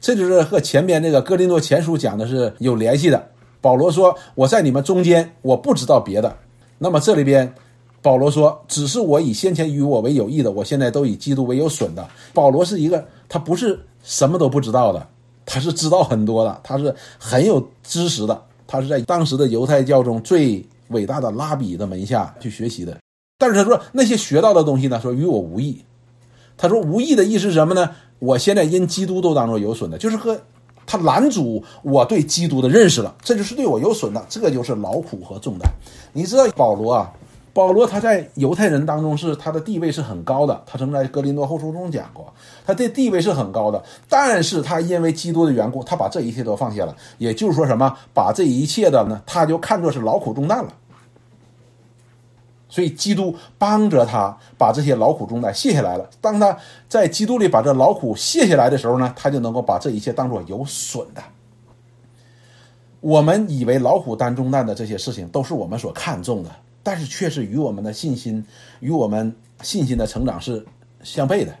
[0.00, 3.26] 这就是和前边那个《哥林多前书》讲的是有联系的。
[3.62, 6.36] 保罗说：“我在你们中间，我不知道别的。”
[6.76, 7.54] 那么这里边，
[8.02, 15.08] 保罗说：“只是我以先前与我为有益的，我现在都以基督为有损的。”保罗是一个，他不是什么都不知道的，
[15.46, 20.62] 他是知道很多的，他是很有知识的，他是在当时的犹太教中最。
[20.88, 22.98] 伟大的拉比的门下去学习的，
[23.38, 25.84] 但是他说那些学到的东西呢，说与我无异。
[26.56, 27.90] 他说无异的意思是什么呢？
[28.18, 30.40] 我现在因基督都当中有损的，就是和
[30.86, 35.70] 他拦阻我对基督的认识了，这就是对我有损的，这就是劳苦和重担。
[36.12, 37.12] 你知道保罗啊？
[37.56, 42.30] 保罗他在犹太人当中是他的地位是很高的，他曾在格林多后书中讲过，
[42.66, 43.82] 他的地位是很高的。
[44.10, 46.94] 但是他因为基督的缘故，他把这一切都放下了。
[47.16, 50.70] 也就是说什么，把这一切的呢，他就看作是劳苦重担了。
[52.68, 56.06] 所以基督帮着他把这些劳苦重担卸下来了。
[56.20, 56.54] 当他
[56.90, 61.22] 在基督里把这劳苦卸下来的时候呢，他就能够把这一切当做有损的。
[63.00, 66.50] 我们以为劳苦担重担的这些事情都是我们所看重的。
[66.86, 68.46] 但是却是与我们的信心、
[68.78, 70.64] 与我们信心的成长是
[71.02, 71.52] 相悖的，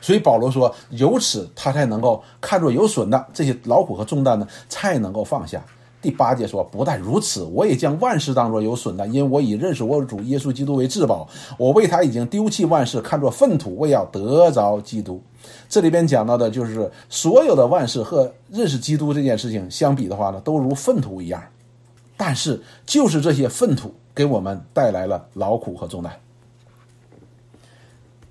[0.00, 5.60] 所以保罗说，由此他才能够看作有损的这些劳苦和重担呢，才能够放下。
[6.00, 11.28] 第八节说，不但如此，我也将万事当作有损的，因为我已认识我主耶稣基督为至宝。
[11.58, 15.20] 我为他已经丢弃万事，看作粪土，为要得着基督。
[15.68, 21.42] 这里边讲到的就是所有的万事和认识基督这件事情相比的话呢，都如粪土一样。
[22.16, 26.20] 但是，就是这些粪土给我们带来了劳苦和重担。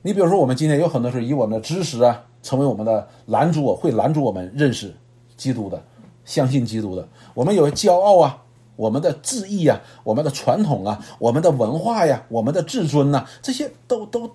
[0.01, 4.93] 你比如说，我们今天有很多是以我们的知识啊，成为我们的拦阻，会拦阻我们认识
[5.37, 5.81] 基督的、
[6.25, 7.07] 相信基督的。
[7.33, 8.43] 我们有骄傲啊，
[8.75, 14.29] 我们的志意啊，我们的传统啊，我们的文化呀，我们的自尊呐，这些都都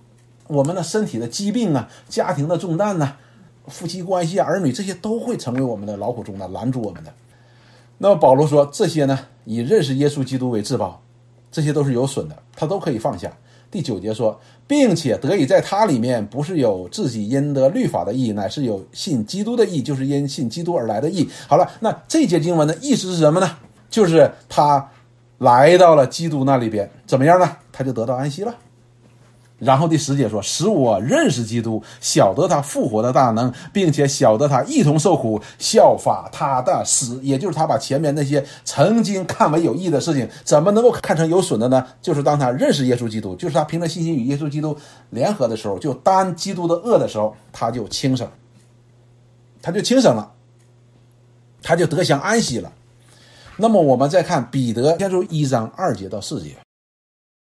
[0.47, 3.17] 我们的身体的疾病啊、家庭的重担呐、
[3.67, 7.13] 夫妻关系啊、儿女这些都会成为我们的劳苦重担，拦住我们的。
[7.99, 11.03] 那么保罗说，这些呢，以认识耶稣基督为至宝，
[11.51, 13.31] 这些都是有损的，他都可以放下。
[13.71, 21.29] 第九节说，并且得以在他里面，不是有自己因得律法的义，乃是有信基督的义，就是因信基督而来的义。
[21.47, 23.51] 好了，那这节经文的意思是什么呢？
[23.91, 24.89] 就是他
[25.39, 27.57] 来到了基督那里边，怎么样呢？
[27.71, 28.55] 他就得到安息了。
[29.59, 37.19] 然后第十节说：“使我认识基督，晓得他复活的大能，并且晓得他一同受苦，效法他的死。
[37.25, 41.85] 也就是他把前面那些曾经看为有益的事情，怎么能够看成有损的呢？
[42.01, 44.79] 就是当他认识耶稣基督，就是他凭着信心与耶稣基督
[45.11, 48.29] 联合的时候，就担基督的恶的时候，他就轻省，
[49.61, 50.33] 他就轻省了，
[51.61, 52.71] 他就得享安息了。
[53.57, 56.55] 那么我们再看彼得先书一章二节到四节，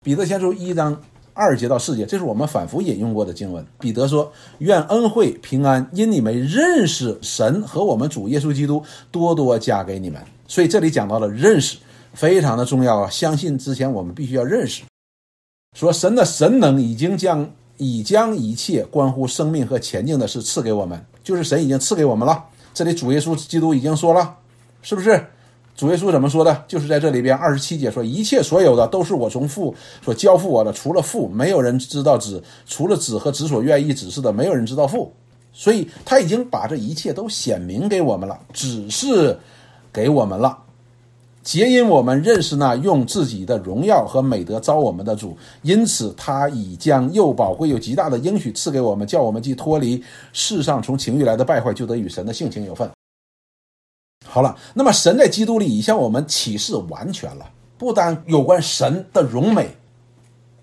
[0.03, 0.99] 彼得先书一章。”
[1.33, 3.65] 二节到四节，这是我们反复引用过的经文。
[3.79, 11.79] 彼得说：“愿恩惠平安，因你们认识神和我们主耶稣基督，多多加给你们。”所以这里讲到了认识，
[12.13, 13.09] 非常的重要啊！
[13.09, 14.83] 相信之前我们必须要认识，
[15.77, 22.45] 说神的神能已经将已将一切关乎生命和前进的事赐给我们，就是神已经赐给我们了。
[22.75, 24.37] 这里主耶稣基督已经说了，
[24.83, 25.25] 是不是？
[25.81, 26.63] 主耶稣怎么说的？
[26.69, 29.75] 就是在这里边二十七节说，一切所有的都是我从父
[30.05, 35.11] 所交付我的，除了父，没有人知道子；除了子和子所愿意指示的，没有人知道父。
[35.55, 39.35] 所以他已经把这一切都显明给我们了，指示
[39.91, 40.55] 给我们了。
[41.43, 50.05] 皆因我们认识那用自己的荣耀和美德招我们的主，因此他已将又宝贵又极大的应许赐给我们，叫我们既脱离
[50.35, 52.87] 世上从情欲来的败坏，就得与神的性情有份。
[54.33, 59.77] 好了，那么神在基督里已向我们启示完全了，不单有关神的荣美，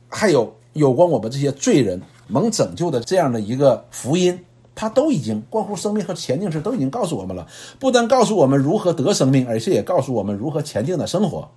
[0.07, 4.39] 还有有关我们这些罪人蒙拯救的这样的一个福音，
[4.73, 7.45] 他都已经关乎生命和前进事都已经告诉我们了。
[7.77, 11.49] 不但告诉我们如何得生命，而且也告诉我们如何前进的生活，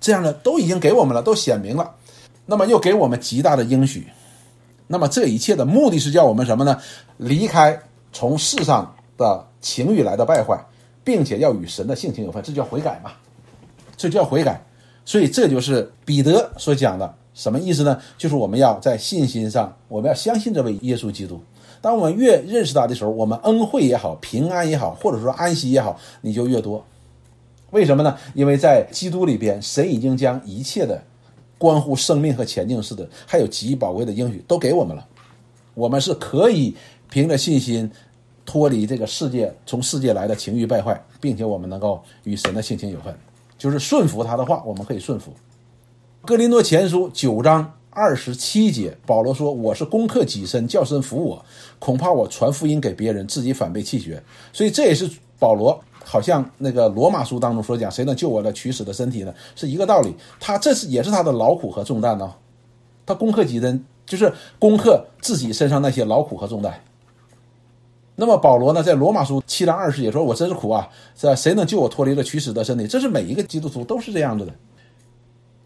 [0.00, 1.96] 这样的都已经给我们了，都显明了。
[2.46, 4.06] 那么又给我们极大的应许。
[4.86, 6.78] 那么这一切的目的是叫我们什么呢？
[7.18, 7.78] 离开
[8.10, 10.64] 从世上的情欲来的败坏。
[11.06, 13.12] 并且要与神的性情有分，这叫悔改嘛？
[13.96, 14.60] 这叫悔改。
[15.04, 17.96] 所以这就是彼得所讲的什么意思呢？
[18.18, 21.40] 就是我们要在信心上，我们要相信这位耶稣基督。
[21.80, 26.84] 当我们越认识他的时候，我们恩惠也好，平安也好，或者说安息也好，你就越多。
[27.70, 28.18] 为什么呢？
[28.34, 31.00] 因为在基督里边，神已经将一切的
[31.56, 35.06] 关乎生命和前进式的，还有极宝贵的应许都给我们了。
[35.74, 36.74] 我们是可以
[37.08, 37.88] 凭着信心。
[38.46, 43.14] 脱离这个世界，从世界来的情欲败坏，并且我们能够与神的性情有份，
[43.58, 45.32] 就是顺服他的话，我们可以顺服。
[46.24, 51.44] 哥林多前书九章二十七节，保罗说：“我是攻克己身，叫身服我，
[51.78, 54.22] 恐怕我传福音给别人，自己反被弃绝。”
[54.52, 60.14] 所以这也是保罗好像那个罗马书当中所讲：“谁能救我的取死的身体呢？”是一个道理。
[60.38, 62.32] 他这是也是他的劳苦和重担呢。
[63.04, 66.80] 他攻克己身，就是攻克自己身上那些劳苦和重担。
[68.18, 71.36] 那么保罗呢，在罗马书七章二十节说：“我真是苦啊，这？
[71.36, 74.52] 谁能救我脱离了取死的身体？”这是每一个基督徒都是这样子的。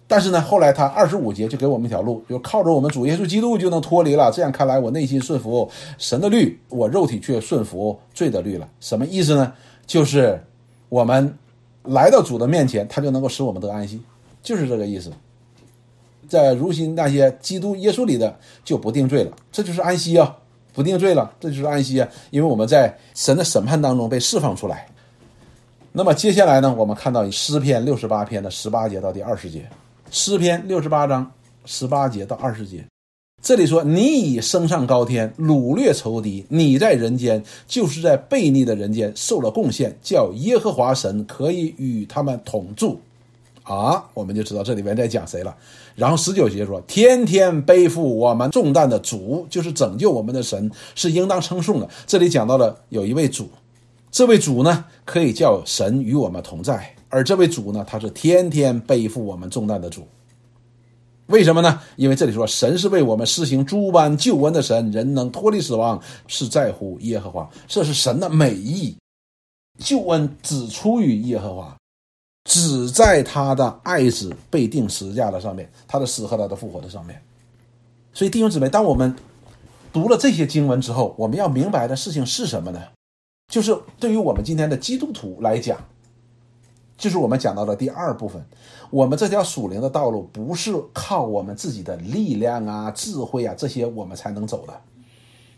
[0.08, 4.32] 但是呢，后来他二十五节就给我们一条路，就靠着我们主耶稣基督就能脱离了。
[4.32, 8.68] 这样看来，我内心顺服神的律，我肉体却顺服罪的律了。
[8.80, 9.52] 什么意思呢？
[9.86, 10.42] 就是
[10.88, 11.32] 我们
[11.84, 14.02] 来到主的面前，他就能够使我们得安息，
[14.42, 15.12] 就是这个意思。
[16.28, 20.36] 在如今那些基督耶稣里的就不定罪了，这就是安息啊。
[20.72, 22.08] 不定罪了，这就是安息啊！
[22.30, 24.86] 因为我们在神的审判当中被释放出来。
[25.92, 29.68] 那么接下来呢，我们看到诗篇六十八篇的十八节到第二十节，
[30.10, 31.30] 诗篇六十八章
[31.64, 32.84] 十八节到二十节，
[33.42, 43.00] 这里说：“你已升上高天，掳掠仇敌；你在人间，就是在悖逆的人间受了贡献，叫耶和华神可以与他们同住。”
[43.70, 45.56] 啊，我们就知道这里面在讲谁了。
[45.94, 53.48] 然后十九节说：“天天背负我们重担的主，就是拯救我们的神，是应当称颂的。”这里讲到了有一位主，
[54.10, 60.04] 这位主呢，可以叫神与我们同在，而这位主呢，他是天天背负我们重担的主。
[61.26, 61.80] 为什么呢？
[61.94, 68.96] 因为这里说神是为我们施行诸般救恩的神，人能脱离死亡，是在乎耶和华，这是神的美意。
[69.78, 71.76] 救恩只出于耶和华。
[72.44, 77.20] 只在他的爱子被钉十字架的上面，他的死和他的复活的上面。
[78.12, 79.14] 所以弟兄姊妹，当我们
[79.92, 82.80] 读了这些经文之后，我们要明白的事情是什么呢？
[83.52, 85.78] 就是对于我们今天的基督徒来讲，
[86.96, 88.44] 就是我们讲到的第二部分。
[88.90, 94.80] 我们这条属灵的道路不是靠我们自己的力量啊、智慧啊这些我们才能走的，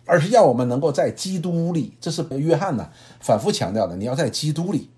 [0.04, 1.94] 而是要我们能够在基督里。
[2.00, 4.90] 这是约翰呢反复强调的，你要在基督里，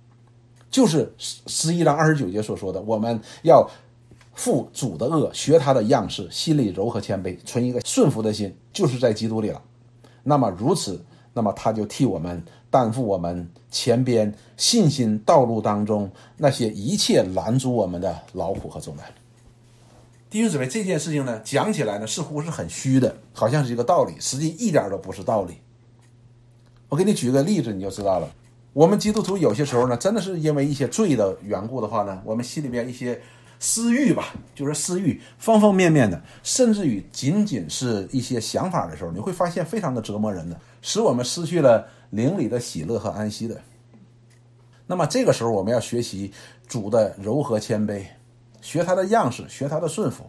[0.74, 3.64] 就是十十一章二十九节所说的，我们要
[4.34, 9.62] 负主的恶，学他的样式，心里柔和谦卑，存一个顺服的心，就是在基督里了。
[10.24, 11.00] 那么如此，
[11.32, 19.06] 那么他就替我们担负我们前边信心道路当中那些一切拦阻我们的劳苦和重担。
[20.28, 25.54] 弟兄姊妹，这件事情呢，讲起来呢，似乎是很虚的，好像是一个道理，实际一点都不是道理。
[26.88, 28.28] 我给你举个例子，你就知道了。
[28.74, 33.18] 我们基督徒有些时候呢，真的是因为一些罪的缘故的话呢，我们心里边一些。
[33.60, 43.58] 私欲吧，就是私欲，方方面面的，甚至于仅仅是一些想法的时候，你会发现非常的折磨人的，使我们失去了灵里的喜乐和安息的。
[44.86, 46.30] 那么这个时候，我们要学习
[46.66, 48.02] 主的柔和谦卑，
[48.60, 50.28] 学他的样式，学他的顺服，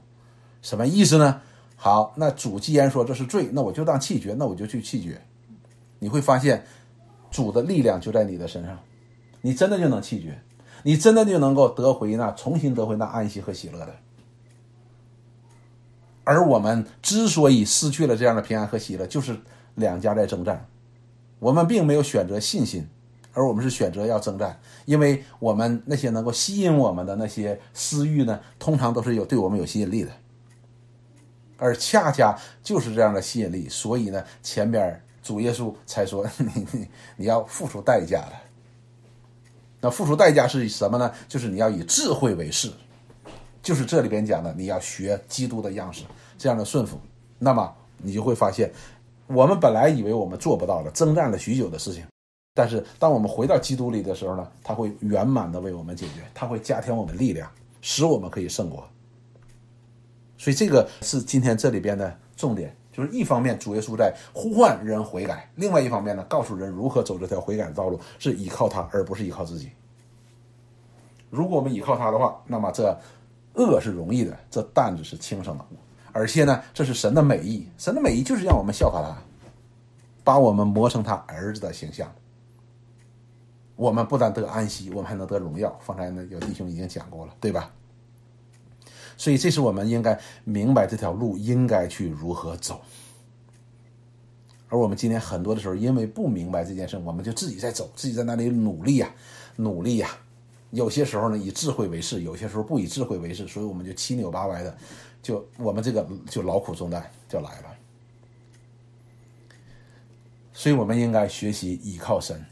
[0.62, 1.42] 什么意思呢？
[1.76, 5.20] 好，那主既然说这是罪，那我就当弃绝，那我就去弃绝。
[6.00, 6.64] 你会发现，
[7.36, 8.80] 主的力量就在你的身上，
[9.42, 10.40] 你真的就能弃绝。
[10.84, 13.96] 你真的就能够得回那重新得回那安息和喜乐的，
[16.24, 19.36] 而我们之所以失去了这样的平安和喜乐，就是
[19.74, 20.68] 两家在征战，
[21.40, 22.88] 我们并没有选择信心，
[23.34, 30.12] 而我们是选择要征战，因为我们那些能够吸引我们的那些私欲呢，通常都是有对我们有吸引力的，
[31.58, 38.34] 而恰恰就是这样的吸引力，所以呢，前边主耶稣才说 你你你要付出代价的。
[39.82, 41.12] 那付出代价是什么呢？
[41.28, 42.72] 就是你要以智慧为事，
[43.64, 46.04] 就是这里边讲的，你要学基督的样式，
[46.38, 47.00] 这样的顺服。
[47.40, 48.72] 那么你就会发现，
[49.26, 52.06] 我们本来以为我们做不到的，征战了许久的事情，
[52.54, 57.50] 但是当我们回到基督里的时候呢，他会圆满的为我们解决，他会加添我们力量，
[57.82, 58.88] 使我们可以胜过。
[60.38, 62.76] 所以这个是今天这里边的重点。
[62.96, 69.70] 就是一方面，主耶稣在呼唤人悔改；另外一方面呢，告诉人如何走这条悔改的道路，是依靠他，而不是依靠自己。
[71.30, 72.98] 如果我们依靠他的话，那么这
[73.56, 75.66] 恶是容易的，这担子是轻省的。
[76.14, 79.18] 而且呢，这是神的美意，神的美意就是让我们效法他，
[80.24, 82.10] 把我们磨成他儿子的形象。
[83.76, 85.78] 我们不但得安息，我们还能得荣耀。
[85.82, 87.70] 方才呢，有弟兄已经讲过了，对吧？
[89.18, 92.82] 所以，这是我们应该明白这条路应该去如何走。
[94.68, 99.10] 而我们今天很多的时候，因为不明白这件事，我们就自己在走，自己在那里努力呀，
[99.56, 100.10] 努力呀。
[100.72, 104.78] 有些时候呢，以智慧为事；有些时候不以智慧为事，所以我们就七扭八歪的，
[105.22, 107.76] 就我们这个就劳苦重担就来了。
[110.52, 112.44] 所以我们应该学习依靠神。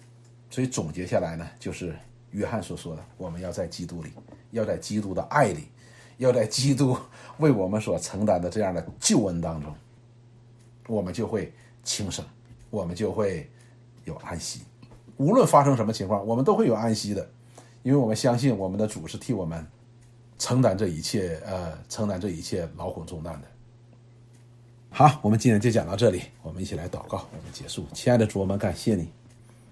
[0.49, 1.95] 所以总结下来呢，就是
[2.31, 4.11] 约翰所说的：我们要在基督里，
[4.51, 5.67] 要在基督的爱里。
[6.17, 6.97] 要在基督
[7.37, 9.73] 为我们所承担的这样的救恩当中，
[10.87, 11.51] 我们就会
[11.83, 12.23] 轻省，
[12.69, 13.49] 我们就会
[14.05, 14.61] 有安息。
[15.17, 17.27] 无论发生什么情况，我们都会有安息的，
[17.83, 19.65] 因为我们相信我们的主是替我们
[20.39, 23.47] 承担这一切，呃，承担这一切劳苦重担的。
[24.89, 27.85] 好，我们今天就讲到这里，我们一起来祷告，我们结束。
[27.93, 29.09] 亲爱的主，我们感谢你，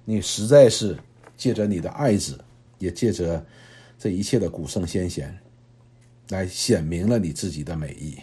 [0.04, 0.98] 你实在是
[1.38, 2.44] 借着你的爱子，
[2.80, 3.44] 也借着
[4.00, 5.38] 这一切的古圣先贤。
[6.32, 8.16] 来显明了你自己的美意，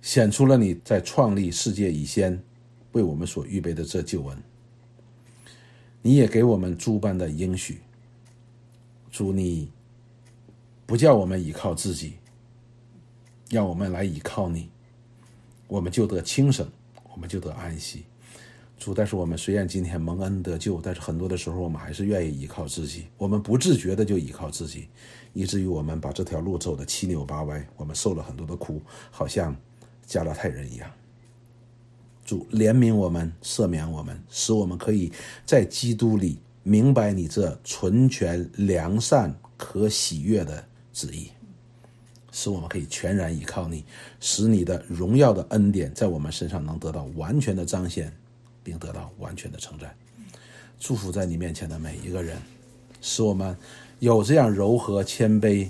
[0.00, 2.40] 显出了你在创立世界以先
[2.92, 4.38] 为我们所预备的这救恩。
[6.00, 7.80] 你也给我们诸般的应许，
[9.10, 9.68] 主你
[10.86, 12.14] 不叫我们依靠自己，
[13.48, 14.70] 让我们来依靠你，
[15.66, 16.70] 我们就得轻省，
[17.12, 18.04] 我们就得安息。
[18.78, 24.88] 主，但是我们虽然今天蒙恩得救，但是很多的时候我们还是愿意依靠自己，我们不自觉的就依靠自己，
[25.32, 29.56] 以至于我们把这条路走的七扭八歪，我们受了很多的苦，好像
[30.06, 30.90] 加拉太人一样。
[32.24, 35.12] 主怜悯我们，赦免我们，使我们可以
[35.44, 41.30] 在基督里明白你这纯全、良善、可喜悦的旨意，
[42.30, 43.84] 使我们可以全然依靠你，
[44.20, 48.12] 使你的荣耀的恩典在我们身上能得到完全的彰显。
[48.62, 49.96] 并得到完全的称赞，
[50.78, 52.36] 祝福在你面前的每一个人，
[53.00, 53.56] 使我们
[54.00, 55.68] 有这样柔和谦卑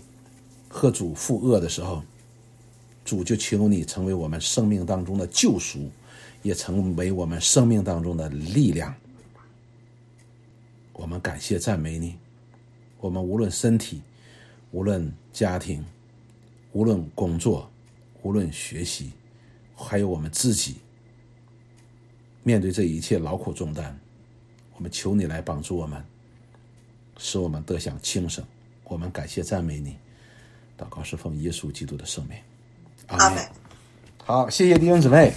[0.68, 2.03] 和主负恶的时候，
[3.05, 5.91] 主就求你成为我们生命当中的救赎，
[6.43, 8.95] 也成为我们生命当中的力量。
[10.93, 12.14] 我们感谢赞美你，
[13.01, 14.01] 我们无论身体，
[14.70, 15.85] 无论家庭，
[16.72, 17.68] 无论工作，
[18.22, 19.11] 无论学习，
[19.74, 20.76] 还有我们自己。
[22.45, 23.99] 面对这一切劳苦重担，
[24.76, 26.03] 我们求你来帮助我们，
[27.21, 28.43] 使我们得享轻生。
[28.85, 29.95] 我们感谢赞美你，
[30.77, 32.37] 祷告是奉耶稣基督的圣名，
[33.07, 33.45] 阿门。
[34.25, 35.29] 好，谢谢弟兄姊妹。